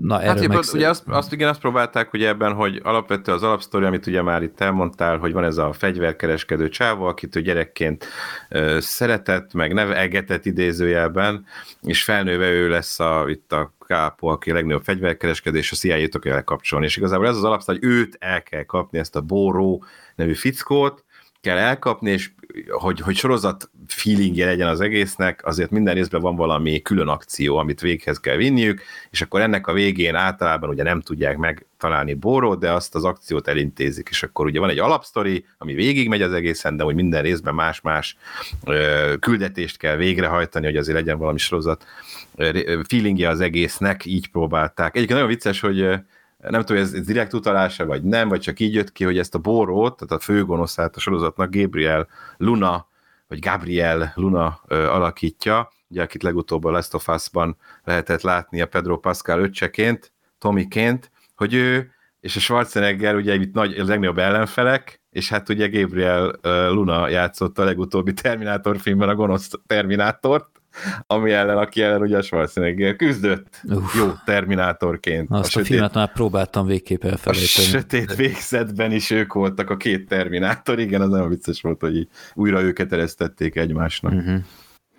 [0.02, 0.64] Na, hát erről meg...
[0.72, 4.42] ugye azt, azt, igen, azt próbálták ugye ebben, hogy alapvetően az alapsztori, amit ugye már
[4.42, 8.06] itt elmondtál, hogy van ez a fegyverkereskedő csávó, akit ő gyerekként
[8.48, 11.44] ö, szeretett, meg nevelgetett idézőjelben,
[11.82, 16.34] és felnőve ő lesz a, itt a kápó, aki a legnagyobb fegyverkereskedés, a CIA-t kell
[16.34, 16.86] elkapcsolni.
[16.86, 21.04] És igazából ez az alapsztori, hogy őt el kell kapni, ezt a Bóró nevű fickót,
[21.40, 22.30] kell elkapni, és
[22.68, 27.80] hogy, hogy sorozat feelingje legyen az egésznek, azért minden részben van valami külön akció, amit
[27.80, 32.72] véghez kell vinniük, és akkor ennek a végén általában ugye nem tudják megtalálni Bórót, de
[32.72, 36.76] azt az akciót elintézik, és akkor ugye van egy alapsztori, ami végig megy az egészen,
[36.76, 38.16] de hogy minden részben más-más
[39.20, 41.84] küldetést kell végrehajtani, hogy azért legyen valami sorozat
[42.88, 44.96] feelingje az egésznek, így próbálták.
[44.96, 46.00] Egyébként nagyon vicces, hogy
[46.48, 49.34] nem tudom, ez, ez direkt utalása, vagy nem, vagy csak így jött ki, hogy ezt
[49.34, 52.88] a Borót, tehát a főgonoszát a sorozatnak Gabriel Luna,
[53.30, 58.98] vagy Gabriel Luna alakítja, ugye akit legutóbb a Last of Us-ban lehetett látni a Pedro
[58.98, 65.28] Pascal öccseként, Tomiként, hogy ő és a Schwarzenegger ugye itt nagy, a legnagyobb ellenfelek, és
[65.28, 66.38] hát ugye Gabriel
[66.72, 70.59] Luna játszott a legutóbbi Terminátor filmben a gonosz Terminátort,
[71.06, 73.94] ami ellen, aki ellen ugye Schwarzenegger küzdött Uf.
[73.94, 75.30] jó Terminátorként.
[75.30, 77.66] Azt a, a sötét, filmet már próbáltam végképp elfelejteni.
[77.66, 82.08] A sötét végzetben is ők voltak a két Terminátor, igen, az nagyon vicces volt, hogy
[82.34, 84.12] újra őket eresztették egymásnak.
[84.12, 84.38] Uh-huh.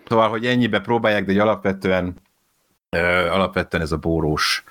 [0.08, 2.14] Szóval, hogy ennyibe próbálják, de egy alapvetően
[3.30, 4.64] alapvetően ez a bórós,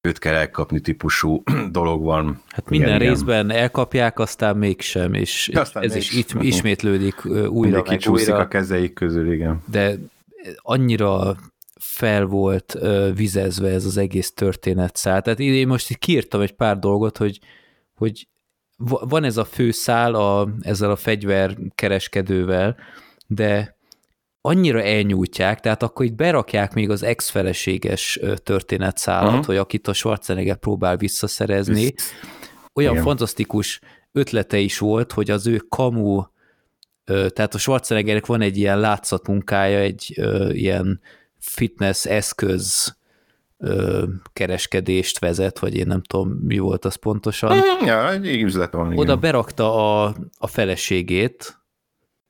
[0.00, 2.42] őt kell elkapni típusú dolog van.
[2.48, 3.60] Hát minden igen, részben igen.
[3.60, 8.36] elkapják, aztán mégsem, és aztán ez is itt ismétlődik újra meg újra.
[8.36, 9.62] a kezeik közül, igen.
[9.70, 9.94] De
[10.56, 11.36] annyira
[11.80, 12.78] fel volt
[13.14, 15.22] vizezve ez az egész történetszál.
[15.22, 17.38] Tehát én most itt kiírtam egy pár dolgot, hogy,
[17.94, 18.28] hogy
[19.00, 22.76] van ez a főszál a, ezzel a fegyverkereskedővel,
[23.26, 23.76] de
[24.40, 29.46] annyira elnyújtják, tehát akkor itt berakják még az ex-feleséges történetszálat, uh-huh.
[29.46, 31.94] hogy akit a Schwarzenegger próbál visszaszerezni.
[32.74, 33.04] Olyan Igen.
[33.04, 33.80] fantasztikus
[34.12, 36.22] ötlete is volt, hogy az ő kamu
[37.08, 41.00] tehát a Schwarzeneggernek van egy ilyen látszatmunkája, egy ö, ilyen
[41.38, 42.96] fitness eszköz
[44.32, 47.56] kereskedést vezet, vagy én nem tudom, mi volt az pontosan.
[47.56, 48.98] Mm, ja, egy üzlet van, igen.
[48.98, 51.58] Oda berakta a, a feleségét,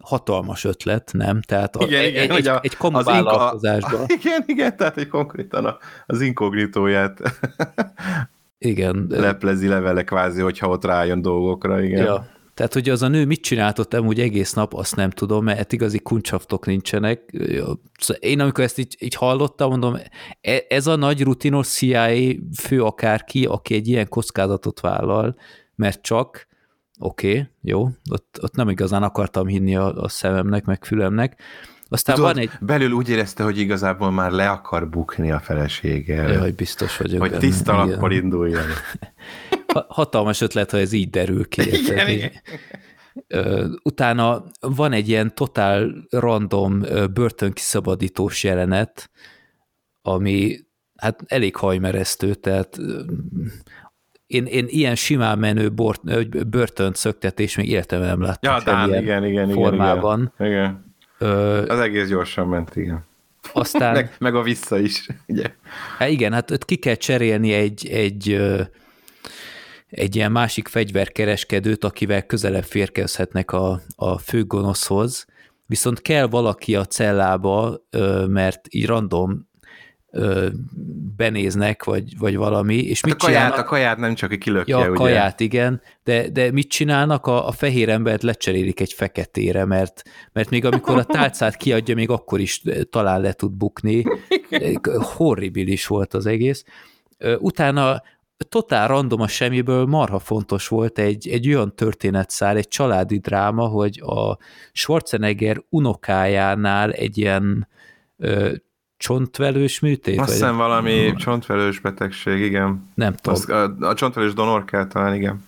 [0.04, 1.40] hatalmas ötlet, nem?
[1.40, 4.04] Tehát a, igen, egy, igen, egy, a, egy komoly vállalkozásban.
[4.20, 7.20] Igen, igen, tehát egy konkrétan az inkognitóját
[8.58, 9.06] igen.
[9.08, 12.04] leplezi levele kvázi, hogyha ott rájön dolgokra, igen.
[12.04, 12.26] Ja,
[12.58, 15.72] tehát, hogy az a nő mit csinált ott amúgy egész nap, azt nem tudom, mert
[15.72, 17.36] igazi kuncsaftok nincsenek.
[17.98, 19.96] Szóval én amikor ezt így, így hallottam, mondom,
[20.40, 25.36] e, ez a nagy rutinos CIA fő akárki, aki egy ilyen kockázatot vállal,
[25.74, 26.46] mert csak,
[26.98, 31.40] oké, okay, jó, ott, ott nem igazán akartam hinni a, a szememnek, meg fülemnek,
[31.88, 32.50] aztán Tudod, van egy...
[32.60, 36.32] belül úgy érezte, hogy igazából már le akar bukni a feleséggel.
[36.32, 37.20] Jaj, biztos vagyok.
[37.20, 38.64] Hogy tiszta lappal induljon.
[39.88, 41.62] hatalmas ötlet, ha ez így derül ki.
[41.76, 42.32] Igen, igen.
[43.82, 46.80] Utána van egy ilyen totál random
[47.12, 49.10] börtönkiszabadítós jelenet,
[50.02, 50.56] ami
[50.96, 52.78] hát elég hajmeresztő, tehát
[54.26, 58.54] én, én ilyen simán menő bort, börtönt szöktetés még életemben nem láttam.
[58.54, 60.32] Ja, Dán, igen, igen, formában.
[60.38, 60.94] Igen, igen.
[61.18, 63.06] Ö, Az egész gyorsan ment, igen.
[63.52, 63.92] Aztán...
[63.92, 65.52] meg, meg a vissza is, ugye?
[65.98, 68.40] Hát igen, hát ki kell cserélni egy, egy
[69.88, 75.26] egy ilyen másik fegyverkereskedőt, akivel közelebb férkezhetnek a, a főgonoszhoz,
[75.66, 77.80] viszont kell valaki a cellába,
[78.26, 79.46] mert így random
[81.16, 83.66] benéznek, vagy, vagy valami, és mit a kaját, csinálnak?
[83.66, 84.98] A kaját nem csak kilökje, Ja, a ugye?
[84.98, 87.26] kaját, igen, de, de mit csinálnak?
[87.26, 92.10] A, a fehér embert lecserélik egy feketére, mert, mert még amikor a tálcát kiadja, még
[92.10, 94.04] akkor is talán le tud bukni.
[95.00, 96.64] Horribilis volt az egész.
[97.38, 98.02] Utána
[98.44, 104.00] totál random a semmiből marha fontos volt egy, egy olyan történetszál, egy családi dráma, hogy
[104.00, 104.38] a
[104.72, 107.68] Schwarzenegger unokájánál egy ilyen
[108.16, 108.52] ö,
[108.96, 110.20] csontvelős műtét?
[110.20, 112.90] Azt hiszem valami csontvelős betegség, igen.
[112.94, 113.34] Nem tudom.
[113.34, 115.46] Az, a, a csontvelős donor kell talán, igen.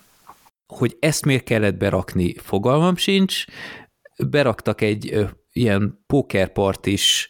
[0.66, 3.44] Hogy ezt miért kellett berakni, fogalmam sincs.
[4.28, 7.28] Beraktak egy ö, ilyen pókerpart is,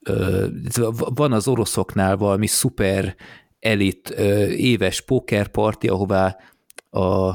[0.00, 0.46] ö,
[0.94, 3.16] van az oroszoknál valami szuper
[3.60, 4.08] elit
[4.56, 6.36] éves pókerparti, ahová
[6.90, 7.28] a,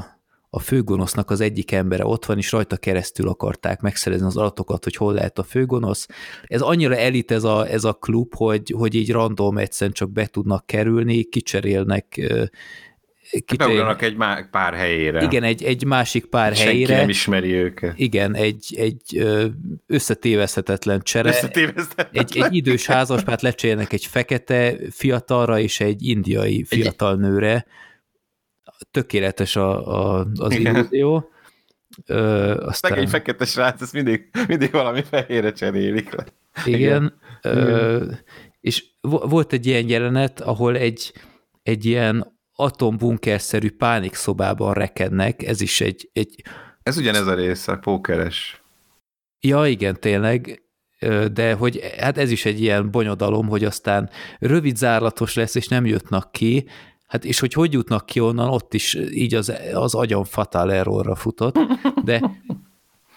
[0.50, 4.96] a főgonosznak az egyik embere ott van, és rajta keresztül akarták megszerezni az adatokat, hogy
[4.96, 6.06] hol lehet a főgonosz.
[6.46, 10.26] Ez annyira elit ez a, ez a klub, hogy, hogy így random egyszerűen csak be
[10.26, 12.20] tudnak kerülni, kicserélnek
[13.56, 15.22] Beugranak egy má- pár helyére.
[15.22, 16.96] Igen, egy, egy másik pár Senki helyére.
[16.96, 17.98] nem ismeri őket.
[17.98, 19.26] Igen, egy, egy
[19.86, 21.28] összetéveszthetetlen csere.
[21.28, 22.24] Összetévesztetlen.
[22.24, 27.66] Egy, egy idős házaspárt lecserélnek egy fekete fiatalra és egy indiai fiatal nőre.
[28.90, 30.74] Tökéletes a, a, az Igen.
[30.74, 31.30] illúzió.
[32.06, 36.24] Ö, aztán, Szegény fekete srác, ezt mindig, mindig valami fehérre cserélik le.
[36.64, 37.18] Igen.
[37.42, 38.04] Ö,
[38.60, 41.12] és vo- volt egy ilyen jelenet, ahol egy,
[41.62, 46.44] egy ilyen atombunkerszerű pánikszobában rekednek, ez is egy, egy
[46.82, 48.62] Ez ugyanez a része, pókeres.
[49.40, 50.62] Ja, igen, tényleg,
[51.32, 55.86] de hogy hát ez is egy ilyen bonyodalom, hogy aztán rövid zárlatos lesz, és nem
[55.86, 56.66] jutnak ki,
[57.06, 61.14] hát és hogy hogy jutnak ki onnan, ott is így az, az agyam fatal errorra
[61.14, 61.58] futott,
[62.04, 62.30] de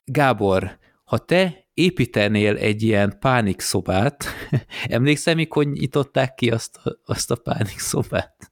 [0.05, 4.25] Gábor, ha te építenél egy ilyen pánikszobát,
[4.87, 8.48] emlékszel, mikor nyitották ki azt, azt a pánikszobát?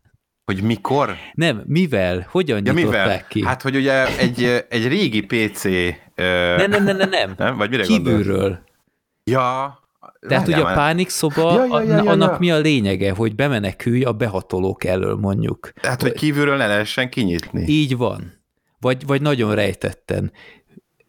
[0.52, 1.16] Hogy mikor?
[1.34, 2.28] Nem, mivel?
[2.32, 3.28] Hogyan Ja, mivel?
[3.28, 3.46] ki?
[3.46, 5.66] Hát, hogy ugye egy, egy régi PC...
[5.66, 7.34] Ö, nem, nem, nem, nem, nem.
[7.38, 7.58] nem?
[7.58, 7.84] Vagy mire?
[7.84, 8.60] Kívülről.
[9.24, 9.80] Ja.
[10.28, 10.76] Tehát ugye a már.
[10.76, 12.38] pánikszoba, Ja, ja, ja, ja, annak ja.
[12.40, 15.72] mi a lényege, hogy bemenekülj a behatolók elől mondjuk.
[15.82, 17.64] Hát, hogy kívülről ne lehessen kinyitni.
[17.68, 18.34] Így van.
[18.80, 20.32] Vagy, vagy nagyon rejtetten.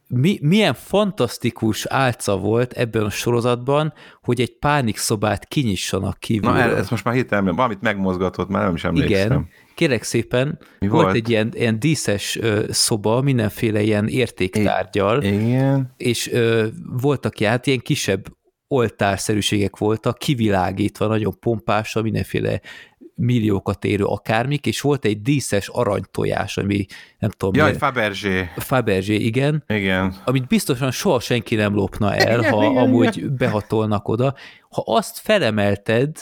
[0.08, 3.92] Mi, milyen fantasztikus álca volt ebben a sorozatban,
[4.22, 6.56] hogy egy pánikszobát kinyissanak kívülről.
[6.56, 9.26] Na, ez most már hirtelen valamit megmozgatott, már nem is emlékszem.
[9.26, 11.16] Igen, kérek szépen, Mi volt, volt?
[11.16, 15.94] egy ilyen, ilyen díszes szoba, mindenféle ilyen értéktárgyal, Igen.
[15.96, 16.66] és ö,
[17.00, 18.26] voltak hát ilyen kisebb
[18.68, 22.60] oltárszerűségek voltak, kivilágítva, nagyon pompásan, mindenféle
[23.20, 26.86] milliókat érő akármik, és volt egy díszes aranytojás, ami
[27.18, 28.48] nem tudom, Jaj, miért- Fabergé.
[28.56, 30.14] Fabergé, igen, Igen.
[30.24, 34.34] amit biztosan soha senki nem lopna el, Igen, ha igen, amúgy behatolnak oda.
[34.70, 36.16] Ha azt felemelted,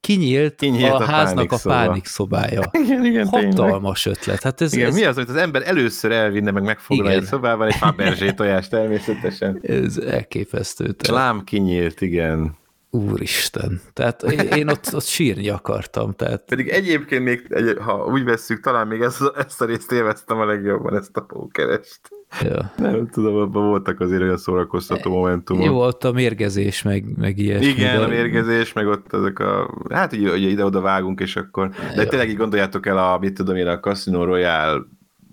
[0.00, 1.74] kinyílt, Kinyílt a, a háznak a pánikszoba.
[1.74, 2.70] pánikszobája.
[2.84, 3.56] Igen, igen, tényleg.
[3.56, 4.42] Hatalmas ötlet.
[4.42, 7.18] Hát ez, Igen, ez, mi az, amit az ember először elvinne, meg megfogna Igen.
[7.18, 9.60] egy szobában egy Fabergé tojást természetesen.
[9.84, 10.94] ez elképesztő.
[11.08, 12.56] Lám kinyílt, igen.
[12.94, 13.80] Úristen.
[13.92, 14.22] Tehát
[14.56, 16.12] én, ott, ott sírni akartam.
[16.12, 20.38] Tehát Pedig egyébként még, egy, ha úgy vesszük, talán még ezt, ezt a részt élveztem
[20.38, 22.00] a legjobban, ezt a pókerest.
[22.42, 22.72] ja.
[22.76, 25.64] Nem tudom, abban voltak azért olyan szórakoztató momentumok.
[25.64, 27.66] jó, ott a mérgezés, meg, meg ilyesmi.
[27.66, 29.74] Igen, de- a mérgezés, meg ott ezek a...
[29.90, 31.68] Hát ugye, ugye ide-oda vágunk, és akkor...
[31.68, 32.08] De Ja.
[32.08, 34.80] tényleg így gondoljátok el a, mit tudom én, a Casino Royale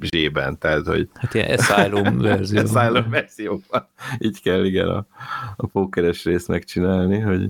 [0.03, 2.61] zsében, tehát, hogy Hát ilyen Asylum verzió.
[2.61, 3.87] Asylum verzióban.
[4.17, 5.05] Így kell, igen, a,
[5.55, 7.49] a pókeres részt megcsinálni, hogy,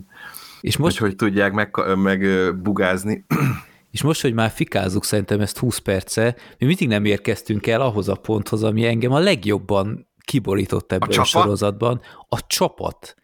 [0.61, 2.25] És most, hogy hogy tudják meg, meg
[2.61, 3.25] bugázni.
[3.91, 8.09] És most, hogy már fikázzuk szerintem ezt 20 perce, mi mindig nem érkeztünk el ahhoz
[8.09, 11.29] a ponthoz, ami engem a legjobban kiborított ebből a, a csapat?
[11.29, 12.01] sorozatban.
[12.29, 13.15] A csapat.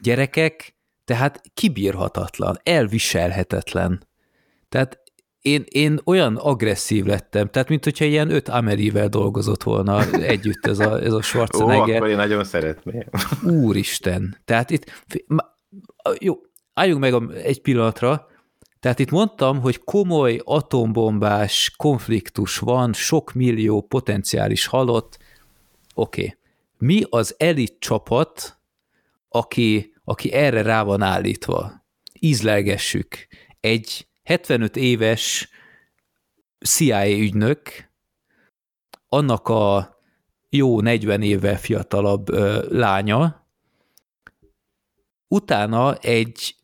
[0.00, 4.06] Gyerekek, tehát kibírhatatlan, elviselhetetlen.
[4.68, 5.02] Tehát
[5.40, 10.78] én, én olyan agresszív lettem, tehát mint hogyha ilyen öt Amerivel dolgozott volna együtt ez
[10.78, 11.96] a, ez a Ó, Schwarzenegger.
[11.96, 13.04] akkor én nagyon szeretném.
[13.64, 14.36] Úristen.
[14.44, 15.04] Tehát itt,
[16.18, 16.34] jó,
[16.74, 18.26] álljunk meg egy pillanatra,
[18.80, 25.18] tehát itt mondtam, hogy komoly atombombás konfliktus van, sok millió potenciális halott.
[25.94, 26.20] Oké.
[26.20, 26.36] Okay.
[26.78, 28.58] Mi az elit csapat,
[29.28, 31.84] aki, aki erre rá van állítva?
[32.20, 33.26] Ízlelgessük.
[33.60, 35.48] Egy 75 éves
[36.66, 37.60] CIA ügynök,
[39.08, 39.96] annak a
[40.48, 43.48] jó 40 évvel fiatalabb ö, lánya,
[45.28, 46.56] utána egy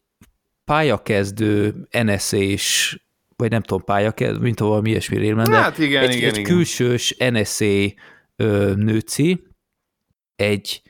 [0.64, 2.98] pályakezdő NSA-s,
[3.36, 6.38] vagy nem tudom, pályakezdő, mint ha valami ilyesmi rémlen, de Hát igen, egy, igen, egy
[6.38, 6.54] igen.
[6.54, 7.92] külsős NSA
[8.36, 9.46] ö, nőci,
[10.36, 10.82] egy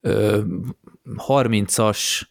[0.00, 0.42] ö,
[1.16, 2.22] 30-as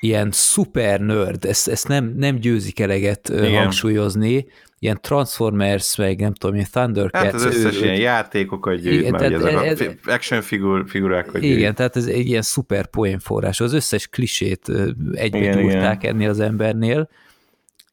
[0.00, 3.56] ilyen szuper nerd, ezt, ezt nem, nem győzik eleget Igen.
[3.62, 4.46] hangsúlyozni,
[4.78, 7.24] ilyen Transformers, meg nem tudom, ilyen Thundercats.
[7.24, 10.84] Hát az összes ő- ilyen játékokat gyűjt, Igen, már tehát a ez- fi- action figur,
[10.88, 11.56] figurákat gyűjt.
[11.56, 13.60] igen, tehát ez egy ilyen szuper poénforrás.
[13.60, 14.68] Az összes klisét
[15.12, 17.08] egybe Igen, gyúrták ennél az embernél.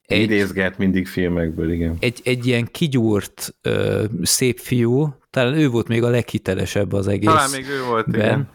[0.06, 1.98] Egy, Idézget mindig filmekből, igen.
[2.00, 7.26] egy, egy ilyen kigyúrt ö, szép fiú, talán ő volt még a leghitelesebb az egész.
[7.30, 8.20] Talán még ő volt, igen.
[8.20, 8.50] ben.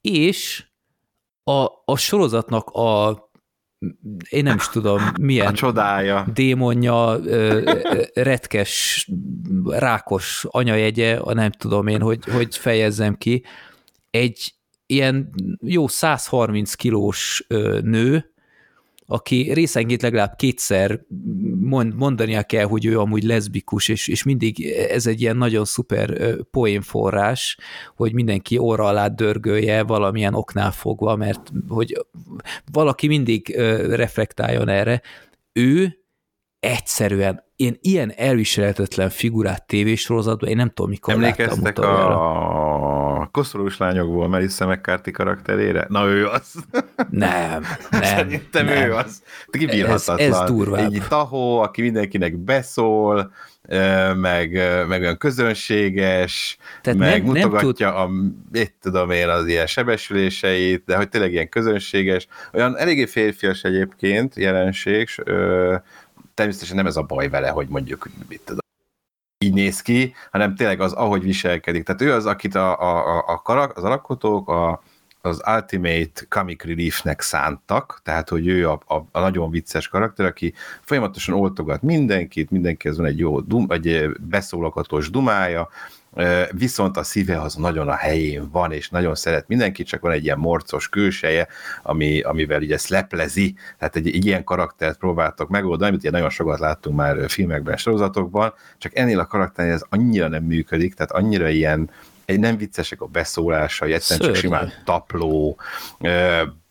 [0.00, 0.64] És
[1.50, 3.18] a, a sorozatnak a
[4.28, 6.26] én nem is tudom, A milyen csodája.
[6.34, 7.18] démonja,
[8.14, 9.08] retkes,
[9.64, 13.44] rákos anyajegye, a nem tudom én, hogy, hogy fejezzem ki,
[14.10, 14.54] egy
[14.86, 17.44] ilyen jó 130 kilós
[17.82, 18.29] nő,
[19.12, 21.00] aki részenként legalább kétszer
[21.60, 26.36] mond, mondania kell, hogy ő amúgy leszbikus, és, és mindig ez egy ilyen nagyon szuper
[26.50, 27.58] poénforrás,
[27.96, 32.06] hogy mindenki orra alá dörgölje valamilyen oknál fogva, mert hogy
[32.72, 33.56] valaki mindig
[33.88, 35.02] reflektáljon erre.
[35.52, 35.98] Ő
[36.60, 44.66] egyszerűen én ilyen elviselhetetlen figurát tévésorozatban, én nem tudom, mikor Emlékeztek a koszorús lányokból Melissa
[44.66, 45.86] McCarthy karakterére?
[45.88, 46.54] Na ő az.
[47.10, 48.02] Nem, nem.
[48.02, 48.88] Szerintem nem.
[48.88, 49.22] ő az.
[49.46, 50.18] Kibírhatatlan.
[50.18, 50.92] Ez, ez durvább.
[50.92, 53.32] Egy tahó, aki mindenkinek beszól,
[54.14, 54.52] meg,
[54.88, 58.26] meg olyan közönséges, Tehát meg nem, mutogatja nem tud...
[58.26, 63.62] a, mit tudom én, az ilyen sebesüléseit, de hogy tényleg ilyen közönséges, olyan eléggé férfias
[63.62, 65.08] egyébként jelenség,
[66.34, 68.58] természetesen nem ez a baj vele, hogy mondjuk mit tudom,
[69.44, 71.84] így néz ki, hanem tényleg az, ahogy viselkedik.
[71.84, 74.82] Tehát ő az, akit a, a, a, karak, az alkotók a,
[75.20, 80.54] az Ultimate Comic Reliefnek szántak, tehát hogy ő a, a, a nagyon vicces karakter, aki
[80.80, 85.68] folyamatosan oltogat mindenkit, mindenkihez van egy jó dum, egy beszólakatos dumája,
[86.50, 90.24] viszont a szíve az nagyon a helyén van, és nagyon szeret mindenki, csak van egy
[90.24, 91.48] ilyen morcos külseje,
[91.82, 96.58] ami, amivel ugye leplezi, tehát egy, egy ilyen karaktert próbáltak megoldani, amit ugye nagyon sokat
[96.58, 101.90] láttunk már filmekben, sorozatokban, csak ennél a karakternél ez annyira nem működik, tehát annyira ilyen,
[102.24, 105.58] egy nem viccesek a beszólásai, egyszerűen csak simán tapló,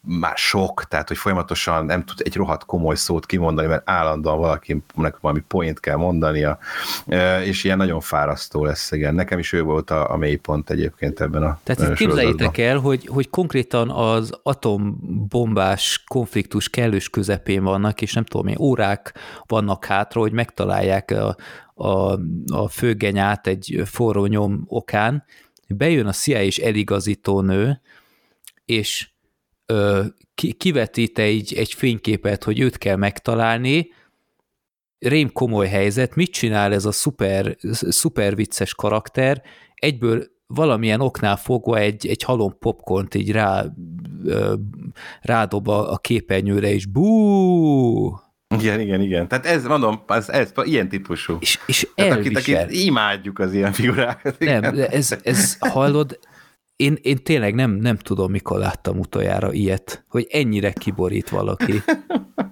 [0.01, 5.17] már sok, tehát hogy folyamatosan nem tud egy rohadt komoly szót kimondani, mert állandóan valakinek
[5.21, 6.57] valami point kell mondania,
[7.43, 9.15] és ilyen nagyon fárasztó lesz, igen.
[9.15, 13.07] Nekem is ő volt a, a mélypont egyébként ebben a Tehát itt képzeljétek el, hogy,
[13.07, 19.13] hogy konkrétan az atombombás konfliktus kellős közepén vannak, és nem tudom, milyen órák
[19.47, 21.35] vannak hátra, hogy megtalálják a,
[21.73, 22.19] a,
[22.53, 25.23] a főgenyát egy forró nyom okán,
[25.67, 27.81] bejön a CIA és eligazító nő,
[28.65, 29.09] és
[29.73, 30.05] ö,
[30.35, 33.87] ki, kivetít egy, egy fényképet, hogy őt kell megtalálni,
[34.99, 39.41] rém komoly helyzet, mit csinál ez a szuper, szuper vicces karakter,
[39.75, 43.65] egyből valamilyen oknál fogva egy, egy halom popcornt így rá,
[44.23, 44.53] ö,
[45.21, 47.07] rádob a, a képernyőre, és bú!
[48.55, 49.27] Igen, igen, igen.
[49.27, 51.37] Tehát ez, mondom, ez, ez ilyen típusú.
[51.39, 54.39] És, és Tehát akit, akit imádjuk az ilyen figurákat.
[54.39, 56.19] Nem, de ez, ez hallod,
[56.79, 61.73] én, én tényleg nem, nem tudom, mikor láttam utoljára ilyet, hogy ennyire kiborít valaki.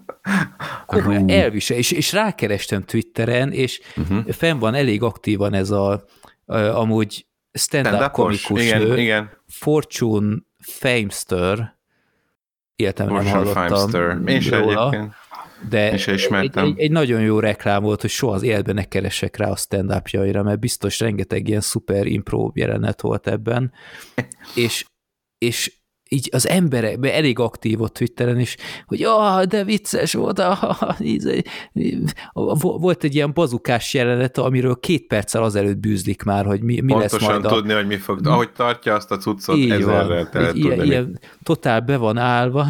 [0.86, 4.32] Komolyan elvisel, és, és rákerestem Twitteren, és uh-huh.
[4.32, 6.04] fenn van elég aktívan ez a,
[6.46, 9.30] a amúgy stand-up stand komikus igen, nő, igen.
[9.48, 11.78] Fortune Famester,
[12.76, 14.18] életem nem hallottam Famester.
[14.26, 14.88] Én róla.
[14.88, 15.14] Egyébként.
[15.70, 19.50] De egy, egy, egy nagyon jó reklám volt, hogy soha az életben ne keresek rá
[19.50, 19.92] a stand
[20.44, 23.72] mert biztos rengeteg ilyen szuper impro jelenet volt ebben,
[24.56, 24.86] és,
[25.38, 25.77] és
[26.10, 30.98] így az emberek elég aktív ott Twitteren is, hogy ah, de vicces volt, ah,
[32.60, 37.20] volt egy ilyen bazukás jelenet, amiről két perccel azelőtt bűzlik már, hogy mi, mi lesz
[37.20, 37.50] majd a...
[37.50, 41.80] tudni, hogy mi fog, ahogy tartja azt a cuccot, így ezerrel van, ilyen, ilyen, totál
[41.80, 42.66] be van állva,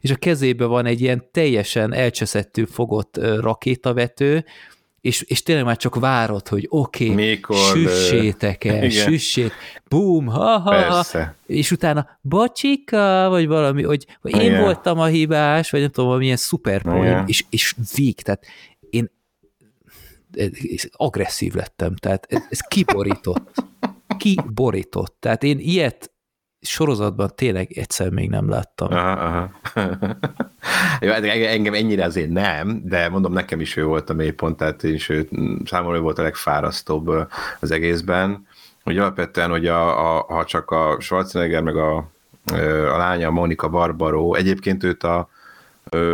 [0.00, 4.44] és a kezébe van egy ilyen teljesen elcseszettő fogott rakétavető,
[5.00, 8.90] és, és tényleg már csak várod, hogy oké, okay, süssétek el, igen.
[8.90, 9.52] süssét,
[9.88, 14.60] bum, ha, ha, ha, és utána bocsika, vagy valami, hogy, hogy én igen.
[14.62, 18.46] voltam a hibás, vagy nem tudom, milyen szuper poén, és, és vég, tehát
[18.90, 19.10] én
[20.90, 23.54] agresszív lettem, tehát ez, ez kiborított.
[24.18, 25.16] Kiborított.
[25.20, 26.10] Tehát én ilyet
[26.60, 28.92] sorozatban tényleg egyszer még nem láttam.
[28.92, 29.50] Aha, aha.
[31.00, 34.84] Jó, hát engem ennyire azért nem, de mondom, nekem is ő volt a mélypont, tehát
[34.84, 35.28] én is ő,
[35.64, 37.08] számomra ő volt a legfárasztóbb
[37.60, 38.46] az egészben,
[38.82, 41.96] hogy alapvetően, hogy a, a, ha csak a Schwarzenegger meg a,
[42.92, 45.28] a lánya Monika Barbaro, egyébként őt a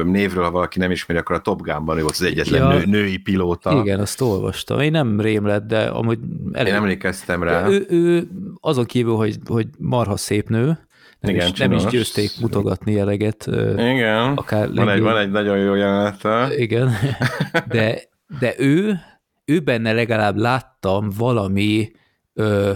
[0.05, 2.85] névről, ha valaki nem ismeri, akkor a Top Gun-ban ő volt az egyetlen ja, nő,
[2.85, 3.73] női pilóta.
[3.73, 4.81] Igen, azt olvastam.
[4.81, 6.19] Én nem rém lett, de amúgy
[6.53, 6.73] elég...
[6.73, 7.69] Én emlékeztem rá.
[7.69, 8.29] Ő, ő
[8.61, 10.79] azon kívül, hogy, hogy marha szép nő,
[11.21, 13.47] nem, Igen, is, nem is győzték mutogatni eleget.
[13.77, 16.49] Igen, akár van, egy, van egy nagyon jó jelenete.
[16.57, 16.93] Igen,
[17.69, 18.03] de,
[18.41, 18.99] de ő,
[19.45, 21.93] ő benne legalább láttam valami
[22.33, 22.73] ö,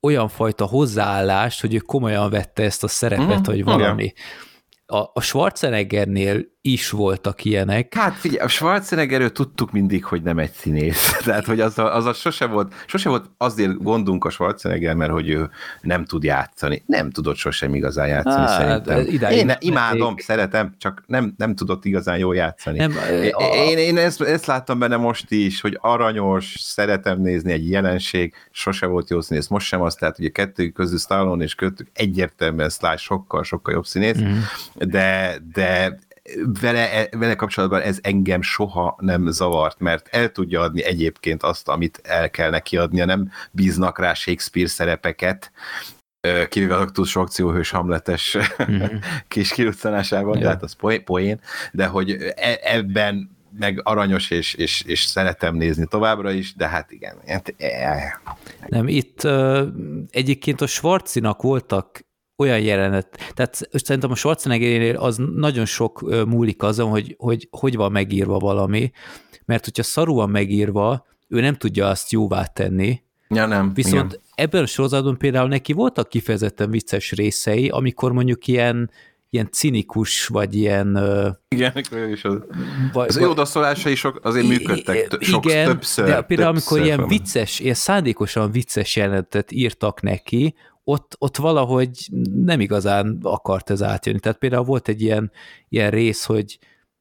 [0.00, 4.02] olyan fajta hozzáállást, hogy ő komolyan vette ezt a szerepet, mm, hogy valami.
[4.02, 4.14] Igen
[4.90, 7.94] a, a Schwarzeneggernél is voltak ilyenek.
[7.94, 11.16] Hát figyelj, a Schwarzeneggerről tudtuk mindig, hogy nem egy színész.
[11.24, 15.12] Tehát, hogy az a, az a sose, volt, sose volt azért gondunk a Schwarzenegger, mert
[15.12, 15.50] hogy ő
[15.80, 16.82] nem tud játszani.
[16.86, 19.30] Nem tudott sosem igazán játszani, hát, szerintem.
[19.30, 20.24] Én ne, imádom, még...
[20.24, 22.78] szeretem, csak nem, nem tudott igazán jól játszani.
[22.78, 22.92] Nem,
[23.22, 23.42] én, a...
[23.42, 28.86] én, én ezt, ezt láttam benne most is, hogy aranyos, szeretem nézni egy jelenség, sose
[28.86, 32.96] volt jó színész, most sem az, tehát ugye kettő közül Stallone és kötük egyértelműen Sly
[32.96, 34.38] sokkal, sokkal jobb színész, mm.
[34.74, 35.98] de, de
[36.60, 42.00] vele, vele kapcsolatban ez engem soha nem zavart, mert el tudja adni egyébként azt, amit
[42.02, 45.52] el kell neki adnia, nem bíznak rá Shakespeare szerepeket,
[46.48, 48.96] kivéve a túl sok akcióhős hamletes mm-hmm.
[49.28, 50.42] kis kiruccanásában, ja.
[50.42, 51.40] tehát az poén,
[51.72, 56.90] de hogy e, ebben meg aranyos, és, és, és szeretem nézni továbbra is, de hát
[56.90, 57.16] igen.
[57.26, 58.20] Hát, e,
[58.66, 59.28] Nem, itt
[60.10, 62.00] egyébként a Schwarzinak voltak
[62.40, 67.92] olyan jelenet, tehát szerintem a Schwarzeneggernél az nagyon sok múlik azon, hogy, hogy hogy van
[67.92, 68.90] megírva valami,
[69.44, 73.02] mert hogyha szarúan megírva, ő nem tudja azt jóvá tenni,
[73.34, 73.74] Ja, nem.
[73.74, 74.24] Viszont igen.
[74.34, 78.90] ebben a sorozatban például neki voltak kifejezetten vicces részei, amikor mondjuk ilyen
[79.32, 80.98] ilyen cinikus, vagy ilyen...
[81.48, 81.72] Igen,
[82.10, 82.36] is az.
[82.92, 86.06] Vagy, az ő odaszólásai sok azért működtek, sok, igen, többször.
[86.06, 90.54] de például többször amikor ilyen vicces, ilyen szándékosan vicces jelenetet írtak neki,
[90.90, 94.18] ott, ott valahogy nem igazán akart ez átjönni.
[94.18, 95.30] Tehát például volt egy ilyen,
[95.68, 96.58] ilyen rész, hogy,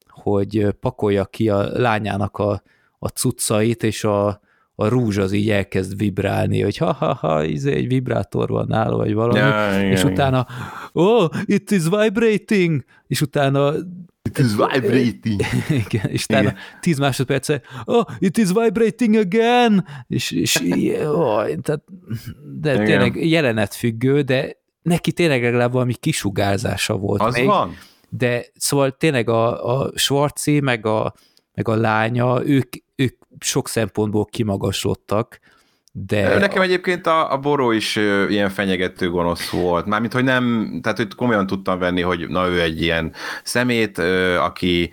[0.08, 2.62] hogy pakolja ki a lányának a,
[3.00, 4.28] a cuccait, és a,
[4.76, 9.40] a rúzs az így elkezd vibrálni, hogy ha-ha-ha, izé, egy vibrátor van nála, vagy valami,
[9.40, 10.48] ja, és igen, utána,
[10.92, 13.74] oh, it is vibrating, és utána
[14.22, 15.42] It is vibrating.
[15.86, 20.56] Igen, és utána tíz másodperce, oh, it is vibrating again, és, és
[21.04, 21.84] oh, tehát,
[22.60, 22.86] de igen.
[22.86, 27.22] tényleg jelenetfüggő, de neki tényleg legalább valami kisugárzása volt.
[27.22, 27.78] Az még, van.
[28.10, 31.14] De szóval tényleg a, a Schwarzi, meg a,
[31.54, 35.40] meg a lánya, ők, ők sok szempontból kimagasodtak,
[35.92, 36.38] de...
[36.38, 37.96] Nekem egyébként a, a Boró is
[38.30, 39.86] ilyen fenyegető gonosz volt.
[39.86, 43.14] Mármint, hogy nem, tehát hogy komolyan tudtam venni, hogy na ő egy ilyen
[43.44, 43.98] szemét,
[44.40, 44.92] aki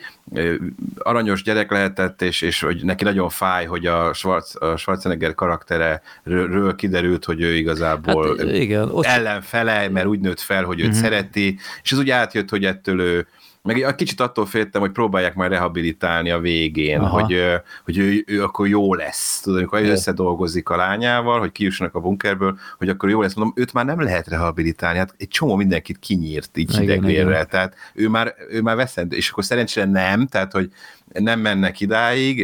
[0.99, 6.75] aranyos gyerek lehetett, és, és hogy neki nagyon fáj, hogy a, Schwarz, a Schwarzenegger karaktereről
[6.75, 9.05] kiderült, hogy ő igazából hát, igen, ott...
[9.05, 11.03] ellenfele, mert úgy nőtt fel, hogy őt uh-huh.
[11.03, 13.27] szereti, és ez úgy átjött, hogy ettől ő
[13.67, 17.21] meg egy kicsit attól féltem, hogy próbálják majd rehabilitálni a végén, Aha.
[17.21, 17.45] hogy,
[17.85, 19.41] hogy ő, ő, akkor jó lesz.
[19.41, 23.35] Tudod, amikor ő összedolgozik a lányával, hogy kijussanak a bunkerből, hogy akkor jó lesz.
[23.35, 24.99] Mondom, őt már nem lehet rehabilitálni.
[24.99, 27.47] Hát egy csomó mindenkit kinyírt így hidegvérrel.
[27.47, 30.71] Tehát ő már, ő már veszend, és akkor szerencsére nem, tehát hogy
[31.13, 32.39] nem mennek idáig,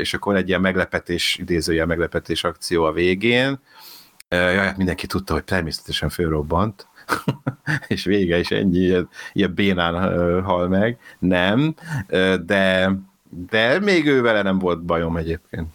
[0.00, 3.58] és akkor egy ilyen meglepetés, idézője meglepetés akció a végén.
[4.28, 6.87] Jaj, hát mindenki tudta, hogy természetesen fölrobbant,
[7.88, 9.94] és vége, és ennyi, ilyen, ilyen bénán
[10.42, 10.98] hal meg.
[11.18, 11.74] Nem,
[12.44, 12.92] de,
[13.28, 15.68] de még ő vele nem volt bajom egyébként.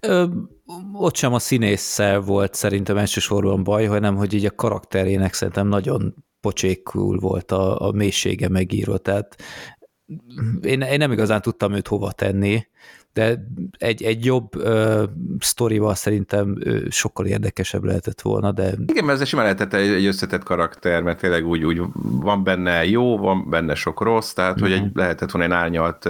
[0.00, 0.24] Ö,
[0.92, 6.14] ott sem a színésszel volt szerintem elsősorban baj, hanem hogy így a karakterének szerintem nagyon
[6.40, 9.36] pocsékul volt a, a mélysége megírva, tehát
[10.62, 12.66] én, én nem igazán tudtam őt hova tenni,
[13.16, 13.46] de
[13.78, 15.02] egy, egy jobb uh,
[15.38, 16.58] sztorival szerintem
[16.88, 18.74] sokkal érdekesebb lehetett volna, de...
[18.86, 22.84] Igen, mert ez simán lehetett egy, egy összetett karakter, mert tényleg úgy, úgy van benne
[22.84, 24.68] jó, van benne sok rossz, tehát uh-huh.
[24.68, 24.98] hogy egy, mhm.
[24.98, 26.08] lehetett volna egy árnyalt,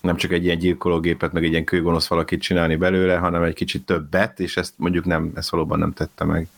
[0.00, 3.86] nem csak egy ilyen gyilkológépet, meg egy ilyen kőgonosz valakit csinálni belőle, hanem egy kicsit
[3.86, 6.48] többet, és ezt mondjuk nem, ezt valóban nem tette meg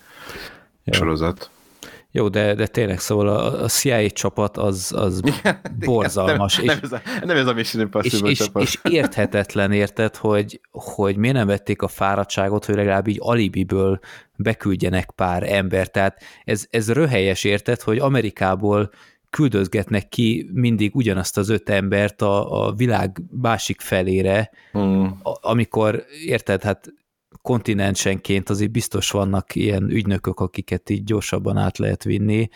[0.85, 0.93] ja.
[0.93, 1.51] sorozat.
[2.19, 6.59] Jó, de, de tényleg szóval a, a CIA csapat az, az igen, borzalmas.
[6.59, 8.63] Igen, nem, és, nem, ez a, nem ez a Mission Impossible és, csapat.
[8.63, 13.99] És, és érthetetlen érted, hogy, hogy miért nem vették a fáradtságot, hogy legalább így alibiből
[14.37, 15.91] beküldjenek pár ember.
[15.91, 18.91] Tehát ez, ez röhelyes érted, hogy Amerikából
[19.31, 25.21] küldözgetnek ki mindig ugyanazt az öt embert a, a világ másik felére, hmm.
[25.23, 26.93] amikor, érted, hát
[27.49, 32.49] kontinensenként azért biztos vannak ilyen ügynökök, akiket így gyorsabban át lehet vinni,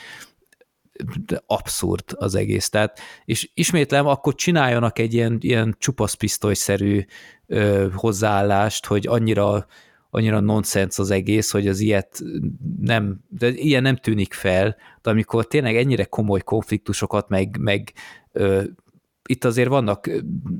[1.26, 2.68] de abszurd az egész.
[2.68, 7.04] Tehát, és ismétlem, akkor csináljanak egy ilyen, ilyen csupaszpisztolyszerű
[7.46, 9.66] ö, hozzáállást, hogy annyira
[10.10, 12.22] annyira nonsens az egész, hogy az ilyet
[12.80, 17.92] nem, de ilyen nem tűnik fel, de amikor tényleg ennyire komoly konfliktusokat, meg, meg
[18.32, 18.62] ö,
[19.28, 20.10] itt azért vannak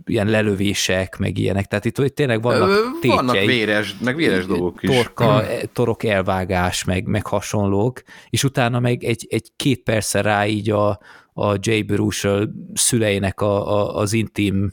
[0.04, 3.16] ilyen lelövések, meg ilyenek, tehát itt, itt tényleg vannak tétjei.
[3.16, 4.90] Vannak véres, meg véres dolgok is.
[4.90, 10.70] Torka, torok elvágás, meg, meg hasonlók, és utána meg egy, egy két persze rá így
[10.70, 11.00] a,
[11.32, 14.68] a Jay Bruce szüleinek a, a, az intim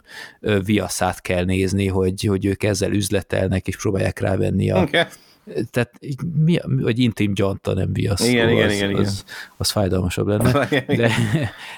[0.66, 5.04] viaszát kell nézni, hogy, hogy ők ezzel üzletelnek, és próbálják rávenni a, okay
[5.72, 5.92] tehát
[6.34, 8.28] mi, vagy intim gyanta nem viasz.
[8.28, 9.02] Igen, szóval igen, az, igen, igen.
[9.02, 9.24] Az,
[9.58, 10.68] az fájdalmasabb lenne.
[10.88, 11.12] De,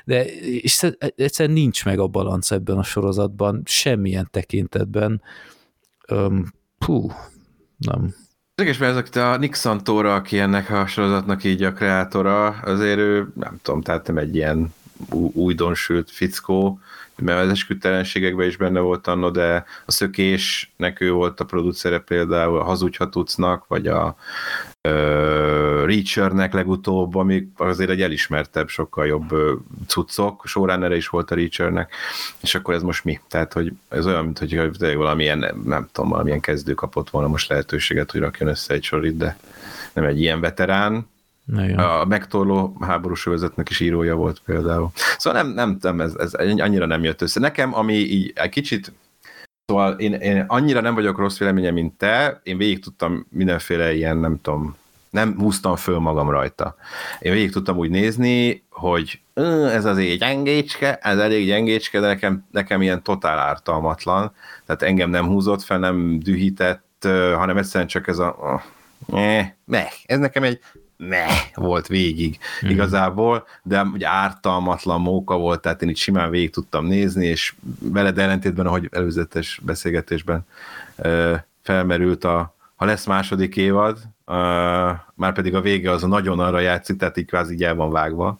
[0.06, 5.22] de és egyszerűen nincs meg a balanc ebben a sorozatban, semmilyen tekintetben.
[6.12, 7.14] Um, puh,
[7.78, 8.16] nem.
[8.56, 13.28] Érdekes, mert ezek a Nixon Tóra, aki ennek a sorozatnak így a kreátora, azért ő,
[13.36, 14.74] nem tudom, tehát nem egy ilyen
[15.34, 16.80] újdonsült fickó,
[17.22, 22.60] mert az esküdtelenségekben is benne volt anno, de a szökésnek ő volt a producere például,
[22.60, 22.98] a Hazudj,
[23.68, 24.16] vagy a
[24.90, 29.52] uh, Reachernek legutóbb, ami azért egy elismertebb, sokkal jobb uh,
[29.88, 30.44] cuccok,
[30.84, 31.94] erre is volt a Reachernek,
[32.42, 33.20] és akkor ez most mi?
[33.28, 34.54] Tehát, hogy ez olyan, mint hogy
[34.96, 39.38] valamilyen, nem tudom, valamilyen kezdő kapott volna most lehetőséget, hogy rakjon össze egy sorit, de
[39.94, 41.10] nem egy ilyen veterán,
[41.52, 41.80] Igen.
[41.80, 44.92] A megtorló háborús övezetnek is írója volt például.
[45.18, 47.40] Szóval nem, nem, nem ez, ez annyira nem jött össze.
[47.40, 48.94] Nekem, ami így egy kicsit
[49.66, 54.18] Szóval én, én annyira nem vagyok rossz véleménye, mint te, én végig tudtam mindenféle ilyen,
[54.18, 54.76] nem tudom,
[55.10, 56.76] nem húztam föl magam rajta.
[57.20, 59.20] Én végig tudtam úgy nézni, hogy
[59.74, 64.34] ez az egy gyengécske, ez elég gyengécske, de nekem, nekem ilyen totál ártalmatlan,
[64.66, 68.64] tehát engem nem húzott fel, nem dühített, hanem egyszerűen csak ez a
[69.08, 69.92] meh, meh.
[70.06, 70.60] ez nekem egy
[71.08, 72.74] meh volt végig mm-hmm.
[72.74, 78.18] igazából, de ugye ártalmatlan móka volt, tehát én itt simán végig tudtam nézni, és veled
[78.18, 80.46] ellentétben, ahogy előzetes beszélgetésben
[81.62, 84.36] felmerült a, ha lesz második évad, uh,
[85.16, 87.92] már pedig a vége az a nagyon arra játszik, tehát így kvázi így el van
[87.92, 88.40] vágva.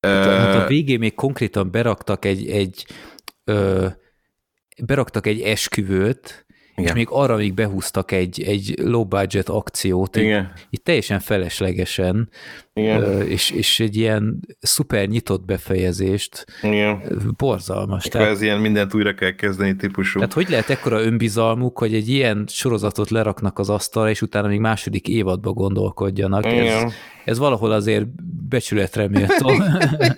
[0.00, 2.86] Hát, uh, hát a végén még konkrétan beraktak egy, egy
[3.44, 3.86] ö,
[4.82, 6.46] beraktak egy esküvőt,
[6.76, 6.90] igen.
[6.90, 10.40] és még arra még behúztak egy, egy low budget akciót, Igen.
[10.40, 12.28] Így, így teljesen feleslegesen,
[12.74, 13.22] Igen.
[13.28, 17.02] És, és egy ilyen szuper nyitott befejezést, Igen.
[17.36, 18.04] borzalmas.
[18.04, 20.18] Tehát, ez ilyen mindent újra kell kezdeni típusú.
[20.18, 24.60] Tehát hogy lehet ekkora önbizalmuk, hogy egy ilyen sorozatot leraknak az asztalra, és utána még
[24.60, 26.46] második évadba gondolkodjanak.
[26.46, 26.84] Igen.
[26.84, 26.92] Ez,
[27.24, 28.06] ez valahol azért
[28.48, 29.50] becsületre méltó.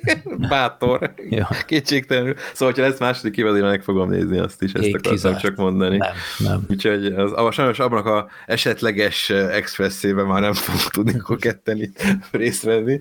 [0.48, 1.14] Bátor.
[1.30, 1.48] Ja.
[1.66, 2.34] Kétségtelenül.
[2.52, 5.40] Szóval, ha lesz második évad, én meg fogom nézni azt is, ezt Ég akartam kizárt.
[5.40, 5.96] csak mondani.
[5.96, 6.64] Nem, nem.
[6.70, 12.02] Úgyhogy az, az, sajnos abban a esetleges expresszében már nem fogok tudni akkor ketten itt
[12.30, 12.98] részt venni,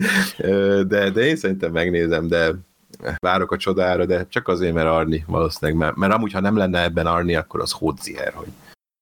[0.88, 2.52] de, de én szerintem megnézem, de
[3.18, 6.84] várok a csodára, de csak azért, mert Arni valószínűleg, mert, mert amúgy, ha nem lenne
[6.84, 8.48] ebben Arni, akkor az hódziher, hogy,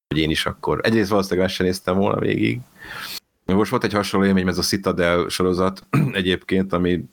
[0.07, 0.79] hogy én is akkor.
[0.83, 2.59] Egyrészt valószínűleg ezt sem néztem volna végig,
[3.45, 7.05] most volt egy hasonló élmény, ez a Citadel sorozat egyébként, ami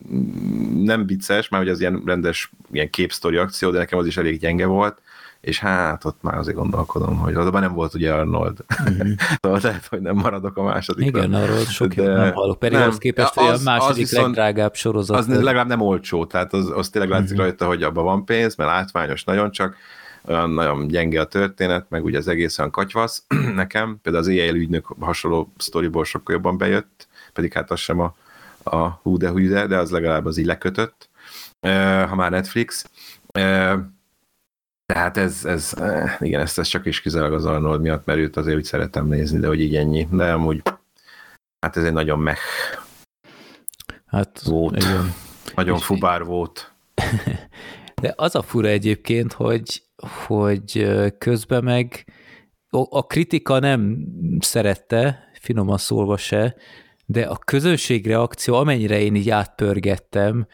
[0.75, 4.39] nem vicces, már hogy az ilyen rendes ilyen képsztori akció, de nekem az is elég
[4.39, 5.01] gyenge volt,
[5.41, 8.59] és hát ott már azért gondolkodom, hogy oda nem volt ugye Arnold.
[8.91, 9.13] Mm-hmm.
[9.41, 11.07] szóval lehet, hogy nem maradok a második.
[11.07, 12.13] Igen, arról sok de...
[12.13, 12.59] nem hallok.
[12.59, 15.17] Pedig nem, az képest, hogy a második az viszont, legdrágább sorozat.
[15.17, 17.43] Az legalább nem olcsó, tehát az, az tényleg látszik mm-hmm.
[17.43, 19.77] rajta, hogy abban van pénz, mert látványos nagyon csak,
[20.25, 24.55] olyan nagyon gyenge a történet, meg ugye az egész olyan katyvasz nekem, például az éjjel
[24.55, 28.15] ügynök hasonló sztoriból sokkal jobban bejött, pedig hát az sem a,
[28.63, 31.09] a hú de hú de, de az legalább az így lekötött,
[32.09, 32.91] ha már Netflix.
[34.87, 35.75] Tehát ez, ez
[36.21, 39.39] igen, ezt, ezt csak is kizárólag az Arnold miatt, mert őt azért úgy szeretem nézni,
[39.39, 40.09] de hogy így ennyi.
[40.11, 40.63] De amúgy,
[41.61, 42.37] hát ez egy nagyon meh
[44.07, 44.77] hát, volt.
[44.77, 45.15] Igen.
[45.55, 46.73] Nagyon fubár volt.
[48.03, 49.83] De az a fura egyébként, hogy
[50.27, 50.89] hogy
[51.19, 52.05] közben meg
[52.71, 54.07] a kritika nem
[54.39, 56.57] szerette, finoman szólva se,
[57.07, 60.47] de a közönség reakció, amennyire én így átpörgettem,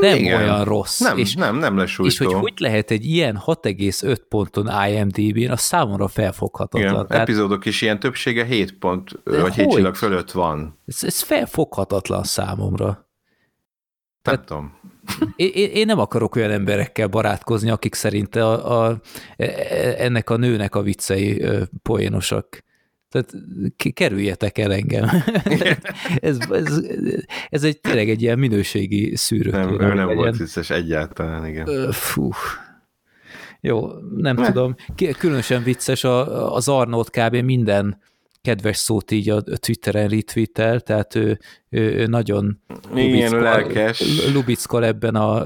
[0.00, 0.42] nem Igen.
[0.42, 0.98] olyan rossz.
[0.98, 2.04] Nem, és, nem, nem lesújtó.
[2.04, 6.92] És hogy hogy lehet egy ilyen 6,5 ponton IMDb-n, a számomra felfoghatatlan.
[6.92, 10.78] Igen, Tehát, epizódok is ilyen többsége 7 pont, vagy 7 csillag fölött van.
[10.86, 13.08] Ez, ez felfoghatatlan számomra.
[14.22, 14.78] Nem tudom.
[15.36, 19.00] Én, én nem akarok olyan emberekkel barátkozni, akik szerint a, a,
[19.36, 19.46] e,
[19.98, 21.44] ennek a nőnek a viccei
[21.82, 22.64] poénosak.
[23.08, 23.32] Tehát
[23.92, 25.08] kerüljetek el engem.
[26.20, 26.80] ez, ez,
[27.48, 29.50] ez egy tényleg egy ilyen minőségi szűrő.
[29.50, 31.92] Nem, ő nem volt vicces egyáltalán, igen.
[31.92, 32.30] Fú.
[33.60, 34.46] Jó, nem ne.
[34.46, 34.74] tudom.
[35.18, 37.36] Különösen vicces az Arnold kb.
[37.36, 37.98] minden
[38.42, 41.38] kedves szót így a Twitteren retweetel, tehát ő,
[41.68, 42.60] ő, ő nagyon
[42.94, 43.94] Igen,
[44.32, 45.42] lubickol ebben a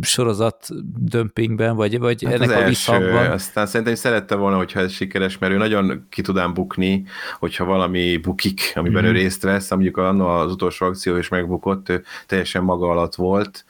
[0.00, 0.68] sorozat
[0.98, 3.30] dömpingben, vagy, vagy hát ennek a visszhangban.
[3.30, 7.04] Aztán szerintem szerette volna, hogyha ez sikeres, mert ő nagyon ki tudám bukni,
[7.38, 9.06] hogyha valami bukik, amiben mm.
[9.06, 13.64] ő részt vesz, mondjuk az utolsó akció is megbukott, ő teljesen maga alatt volt,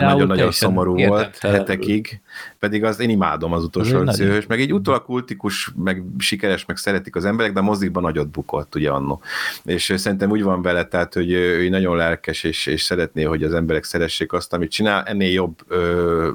[0.00, 2.20] nagyon-nagyon szomorú volt hetekig,
[2.58, 7.16] pedig az én imádom az utolsó akcióhős, meg egy utólag kultikus, meg sikeres, meg szeretik
[7.16, 9.20] az emberek, de a mozikban nagyot bukott, ugye annó.
[9.64, 13.54] És szerintem úgy van vele, tehát, hogy ő nagyon lelkes, és, és szeretné, hogy az
[13.54, 16.30] emberek szeressék azt, amit csinál, ennél jobb ö,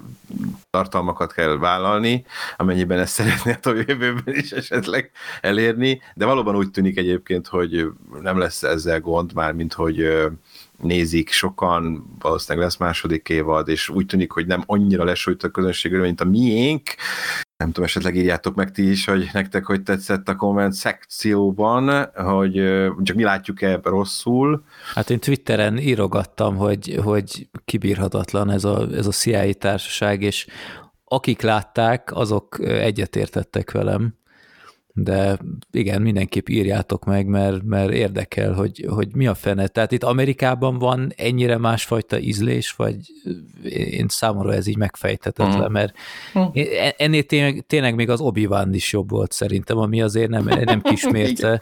[0.70, 2.26] tartalmakat kell vállalni,
[2.58, 5.12] amennyiben ezt szeretné a jövőben is esetleg
[5.42, 7.88] elérni, de valóban úgy tűnik egyébként, hogy
[8.22, 10.28] nem lesz ezzel gond, már mint hogy ö,
[10.82, 16.02] nézik sokan, valószínűleg lesz második évad, és úgy tűnik, hogy nem annyira lesújt a közönségről,
[16.02, 16.90] mint a miénk.
[17.58, 22.54] Nem tudom, esetleg írjátok meg ti is, hogy nektek hogy tetszett a komment szekcióban, hogy
[23.04, 24.64] csak mi látjuk-e rosszul.
[24.94, 30.48] Hát én Twitteren írogattam, hogy, hogy kibírhatatlan ez a, ez a CIA társaság, és
[31.06, 34.16] akik látták, azok egyetértettek velem.
[34.96, 35.40] De
[35.72, 39.68] igen, mindenképp írjátok meg, mert, mert érdekel, hogy, hogy mi a fene.
[39.68, 42.98] Tehát itt Amerikában van ennyire másfajta ízlés, vagy
[43.64, 45.72] én számomra ez így megfejtetetlen, mm.
[45.72, 45.94] mert
[46.40, 46.44] mm.
[46.98, 51.62] ennél tényleg, tényleg még az obi is jobb volt szerintem, ami azért nem, nem kismérce.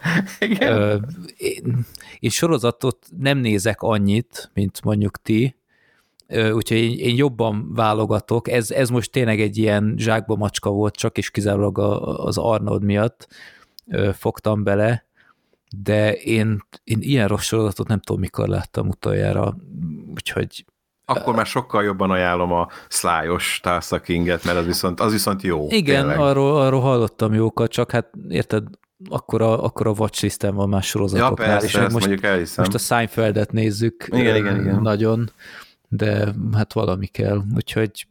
[1.36, 1.86] Én,
[2.18, 5.54] én sorozatot nem nézek annyit, mint mondjuk ti,
[6.32, 8.48] úgyhogy én, én jobban válogatok.
[8.48, 11.78] Ez, ez most tényleg egy ilyen zsákba macska volt, csak és kizárólag
[12.18, 13.28] az Arnold miatt
[14.12, 15.06] fogtam bele,
[15.76, 19.56] de én, én ilyen rossz sorozatot nem tudom, mikor láttam utoljára,
[20.14, 20.64] úgyhogy
[21.04, 25.66] akkor már sokkal jobban ajánlom a szlájos Tulsa Kinget, mert az viszont, az viszont jó.
[25.68, 28.64] Igen, arról, arról hallottam jókat, csak hát érted,
[29.08, 31.48] akkor a, akkor a watchlistem van más sorozatoknál.
[31.48, 34.80] Ja, persze, és most, most a Seinfeldet nézzük igen, igen, igen.
[34.80, 35.30] nagyon,
[35.96, 38.06] de hát valami kell, úgyhogy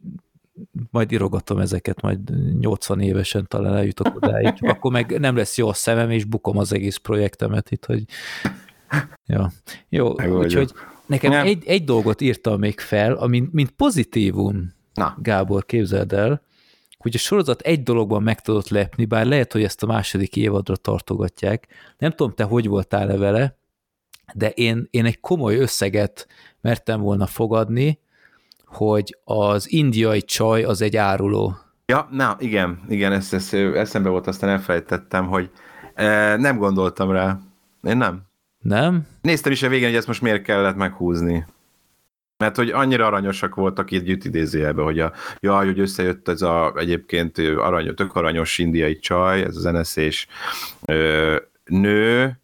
[0.90, 2.18] majd irogatom ezeket, majd
[2.58, 6.72] 80 évesen talán eljutok odáig, akkor meg nem lesz jó a szemem, és bukom az
[6.72, 8.04] egész projektemet itt, hogy
[9.26, 9.52] ja.
[9.88, 10.72] Jó, úgyhogy
[11.06, 15.16] nekem egy, egy dolgot írtam még fel, ami mint pozitívum, Na.
[15.22, 16.42] Gábor, képzeld el,
[16.98, 20.76] hogy a sorozat egy dologban meg tudott lepni, bár lehet, hogy ezt a második évadra
[20.76, 21.66] tartogatják.
[21.98, 23.56] Nem tudom, te hogy voltál-e vele,
[24.34, 26.26] de én, én egy komoly összeget
[26.62, 27.98] mertem volna fogadni,
[28.64, 31.56] hogy az indiai csaj az egy áruló.
[31.86, 35.50] Ja, na, igen, igen, ezt, ezt eszembe volt, aztán elfelejtettem, hogy
[35.94, 37.38] e, nem gondoltam rá.
[37.82, 38.22] Én nem.
[38.58, 39.06] Nem?
[39.20, 41.46] Néztem is a végén, hogy ezt most miért kellett meghúzni.
[42.36, 46.72] Mert hogy annyira aranyosak voltak itt együtt idézőjelben, hogy a, jaj, hogy összejött ez a
[46.76, 50.26] egyébként arany, tök aranyos indiai csaj, ez az NSZ-és
[51.64, 52.41] nő,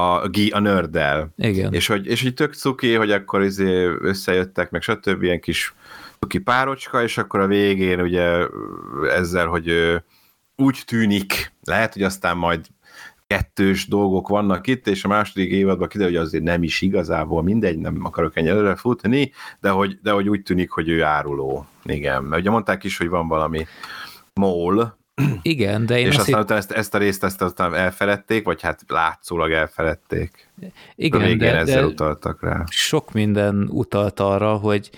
[0.00, 1.32] a, a nörddel.
[1.36, 1.72] Igen.
[1.72, 5.22] És hogy, és hogy tök cuki, hogy akkor izé összejöttek, meg stb.
[5.22, 5.74] ilyen kis
[6.18, 8.46] cuki párocska, és akkor a végén ugye
[9.08, 9.72] ezzel, hogy
[10.56, 12.66] úgy tűnik, lehet, hogy aztán majd
[13.26, 17.78] kettős dolgok vannak itt, és a második évadban kiderül, hogy azért nem is igazából mindegy,
[17.78, 21.66] nem akarok ennyi előre futni, de hogy, de hogy úgy tűnik, hogy ő áruló.
[21.84, 23.66] Igen, mert ugye mondták is, hogy van valami
[24.34, 24.98] mól,
[25.42, 28.84] igen, de én És aztán utána ezt, ezt a részt ezt aztán elfeledték, vagy hát
[28.88, 30.50] látszólag elfeledték.
[30.94, 32.64] Igen, végén de, ezzel de utaltak rá.
[32.70, 34.90] Sok minden utalt arra, hogy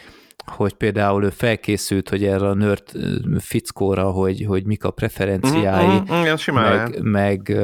[0.46, 2.82] hogy például ő felkészült, hogy erre a nerd
[3.38, 7.56] fickóra, hogy, hogy mik a preferenciái, mm, mm, mm, meg, meg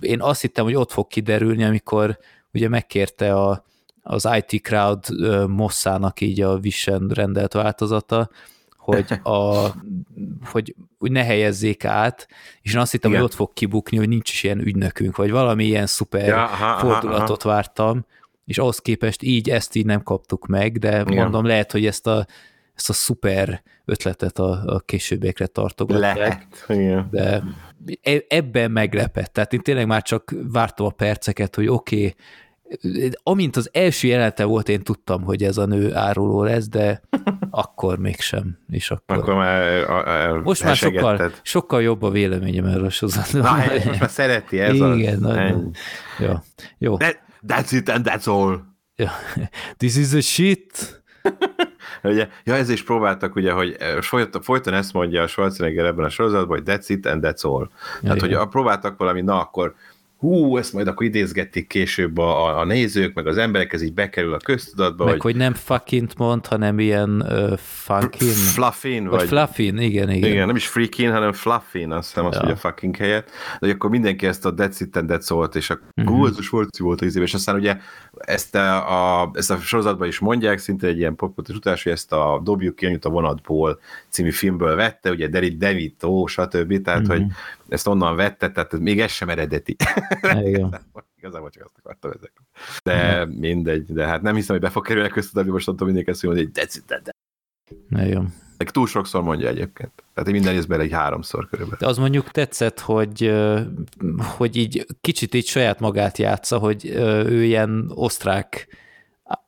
[0.00, 2.18] én azt hittem, hogy ott fog kiderülni, amikor
[2.52, 3.64] ugye megkérte a,
[4.02, 5.04] az IT Crowd
[5.48, 8.30] Mossának így a Vision rendelt változata,
[8.86, 9.66] hogy, a,
[10.44, 12.28] hogy úgy ne helyezzék át,
[12.62, 13.22] és én azt hittem, Igen.
[13.22, 16.78] hogy ott fog kibukni, hogy nincs is ilyen ügynökünk, vagy valami ilyen szuper ja, aha,
[16.78, 17.54] fordulatot aha.
[17.54, 18.06] vártam,
[18.44, 21.14] és ahhoz képest így ezt így nem kaptuk meg, de Igen.
[21.14, 22.26] mondom, lehet, hogy ezt a,
[22.74, 26.16] ezt a szuper ötletet a, a későbbiekre tartogatják.
[26.16, 27.08] Lehet, Igen.
[27.10, 27.42] De
[28.02, 29.32] e, ebben meglepett.
[29.32, 32.14] Tehát én tényleg már csak vártam a perceket, hogy oké, okay,
[33.22, 37.00] amint az első jelenete volt, én tudtam, hogy ez a nő áruló lesz, de
[37.56, 38.58] akkor mégsem.
[38.70, 42.90] És akkor, akkor már a, a, most már sokkal, sokkal jobb a véleményem erről a
[42.90, 43.42] sorozatról.
[43.42, 44.96] Na, most már szereti ez Igen, az.
[44.96, 45.74] Igen,
[46.18, 46.32] jó.
[46.78, 46.96] jó.
[46.96, 48.60] That, that's it and that's all.
[48.96, 49.10] Ja.
[49.76, 51.02] This is a shit.
[52.02, 56.08] ugye, ja, ez is próbáltak, ugye, hogy folyton, folyton ezt mondja a Schwarzenegger ebben a
[56.08, 57.68] sorozatban, hogy that's it and that's all.
[58.02, 59.74] Ja, Tehát, hogy próbáltak valami, na akkor
[60.16, 64.34] hú, ezt majd akkor idézgetik később a, a nézők, meg az emberek, ez így bekerül
[64.34, 65.04] a köztudatba.
[65.04, 68.28] Meg hogy, hogy nem fuckint mond, hanem ilyen uh, funkin.
[68.28, 69.04] Fluffin.
[69.04, 70.30] Vagy, vagy fluffin, igen, igen.
[70.30, 72.42] Igen, nem is freakin, hanem fluffin, azt hiszem, azt ja.
[72.42, 73.30] mondja fucking helyet.
[73.60, 76.16] De akkor mindenki ezt a that's all és a uh-huh.
[76.16, 77.76] Hú, ez a volt az és aztán ugye
[78.18, 82.12] ezt a, a, ezt a sorozatban is mondják, szinte egy ilyen populáris utás, hogy ezt
[82.12, 86.82] a Dobjuk ki a vonatból című filmből vette, ugye David DeVito, stb.
[86.82, 87.16] Tehát, uh-huh.
[87.16, 87.26] hogy
[87.68, 89.76] ezt onnan vette, tehát még ez sem eredeti.
[90.22, 90.80] Igen.
[91.18, 92.32] Igazából csak azt akartam ezek.
[92.84, 96.24] De mindegy, de hát nem hiszem, hogy be fog kerülni köztudatba, most mondtam mindenki ezt,
[96.24, 96.50] hogy egy
[96.86, 98.04] de, de.
[98.04, 98.34] Igen.
[98.72, 99.90] Túl sokszor mondja egyébként.
[100.14, 101.78] Tehát minden részben egy háromszor körülbelül.
[101.80, 103.34] De az mondjuk tetszett, hogy,
[104.18, 106.86] hogy így kicsit így saját magát játsza, hogy
[107.26, 108.68] ő ilyen osztrák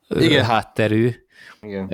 [0.09, 0.45] Igen.
[0.45, 1.11] hátterű,
[1.61, 1.85] igen.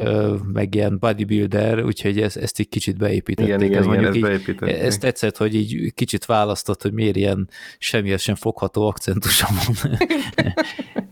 [0.53, 3.53] meg ilyen bodybuilder, úgyhogy ezt, ezt így kicsit beépítették.
[3.53, 7.49] Igen, igen, ez igen, ezt, így, ezt tetszett, hogy így kicsit választott, hogy miért ilyen
[7.77, 9.97] semmihez sem fogható akcentusom van.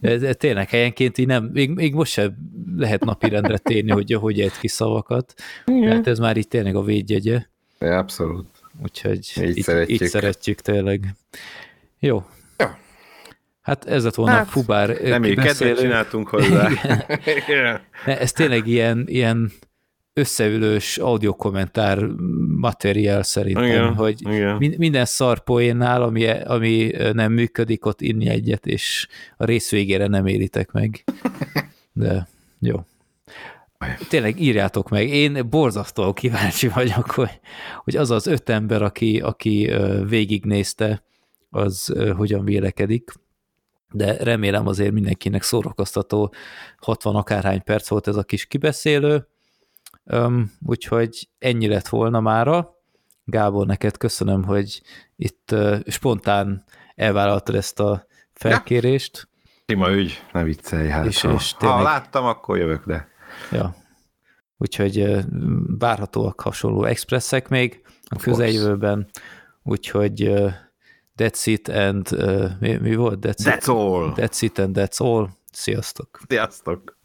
[0.14, 2.36] ez, tényleg helyenként így nem, még, még most sem
[2.78, 5.34] lehet napirendre térni, hogy hogy ejt ki szavakat.
[5.84, 7.46] Hát ez már itt tényleg a védjegye.
[7.80, 8.48] Abszolút.
[8.84, 10.02] Úgyhogy így, így, szeretjük.
[10.02, 11.16] így szeretjük tényleg.
[12.00, 12.24] Jó,
[13.64, 16.70] Hát ez lett volna hát, fubár Nem így kedvet csináltunk hozzá.
[18.06, 19.52] Ez tényleg ilyen, ilyen
[20.14, 22.00] összeülős audiokommentár
[22.48, 24.56] materiál szerintem, Igen, hogy igen.
[24.56, 29.08] min- minden szarpoénnál, ami, ami nem működik, ott inni egyet, és
[29.38, 31.04] a rész végére nem éritek meg.
[31.94, 32.28] De
[32.60, 32.86] jó.
[34.10, 35.10] Tényleg írjátok meg.
[35.10, 37.40] Én borzasztóan kíváncsi vagyok, hogy,
[37.84, 39.72] hogy az az öt ember, aki, aki
[40.08, 41.04] végignézte,
[41.50, 43.12] az hogyan vélekedik.
[43.94, 46.34] De remélem azért mindenkinek szórakoztató
[46.78, 49.28] 60 akárhány perc volt ez a kis kibeszélő.
[50.06, 52.82] Öm, úgyhogy ennyi lett volna mára.
[53.26, 54.82] Gábor, neked köszönöm, hogy
[55.16, 56.64] itt ö, spontán
[56.96, 59.28] elvállaltad ezt a felkérést.
[59.68, 63.08] Sima ügy, ne viccelj, hát És- ha, és ha tényleg- láttam, akkor jövök, de
[63.52, 63.76] Ja.
[64.58, 65.18] Úgyhogy
[65.80, 69.10] várhatóak hasonló expresszek még a közeljövőben.
[69.64, 70.34] Úgyhogy
[71.16, 73.22] that's it and uh, mi, mi volt?
[73.22, 74.10] That's, that's all.
[74.10, 75.30] it, that's it and that's all.
[75.52, 76.20] Sziasztok!
[76.28, 76.98] Sziasztok!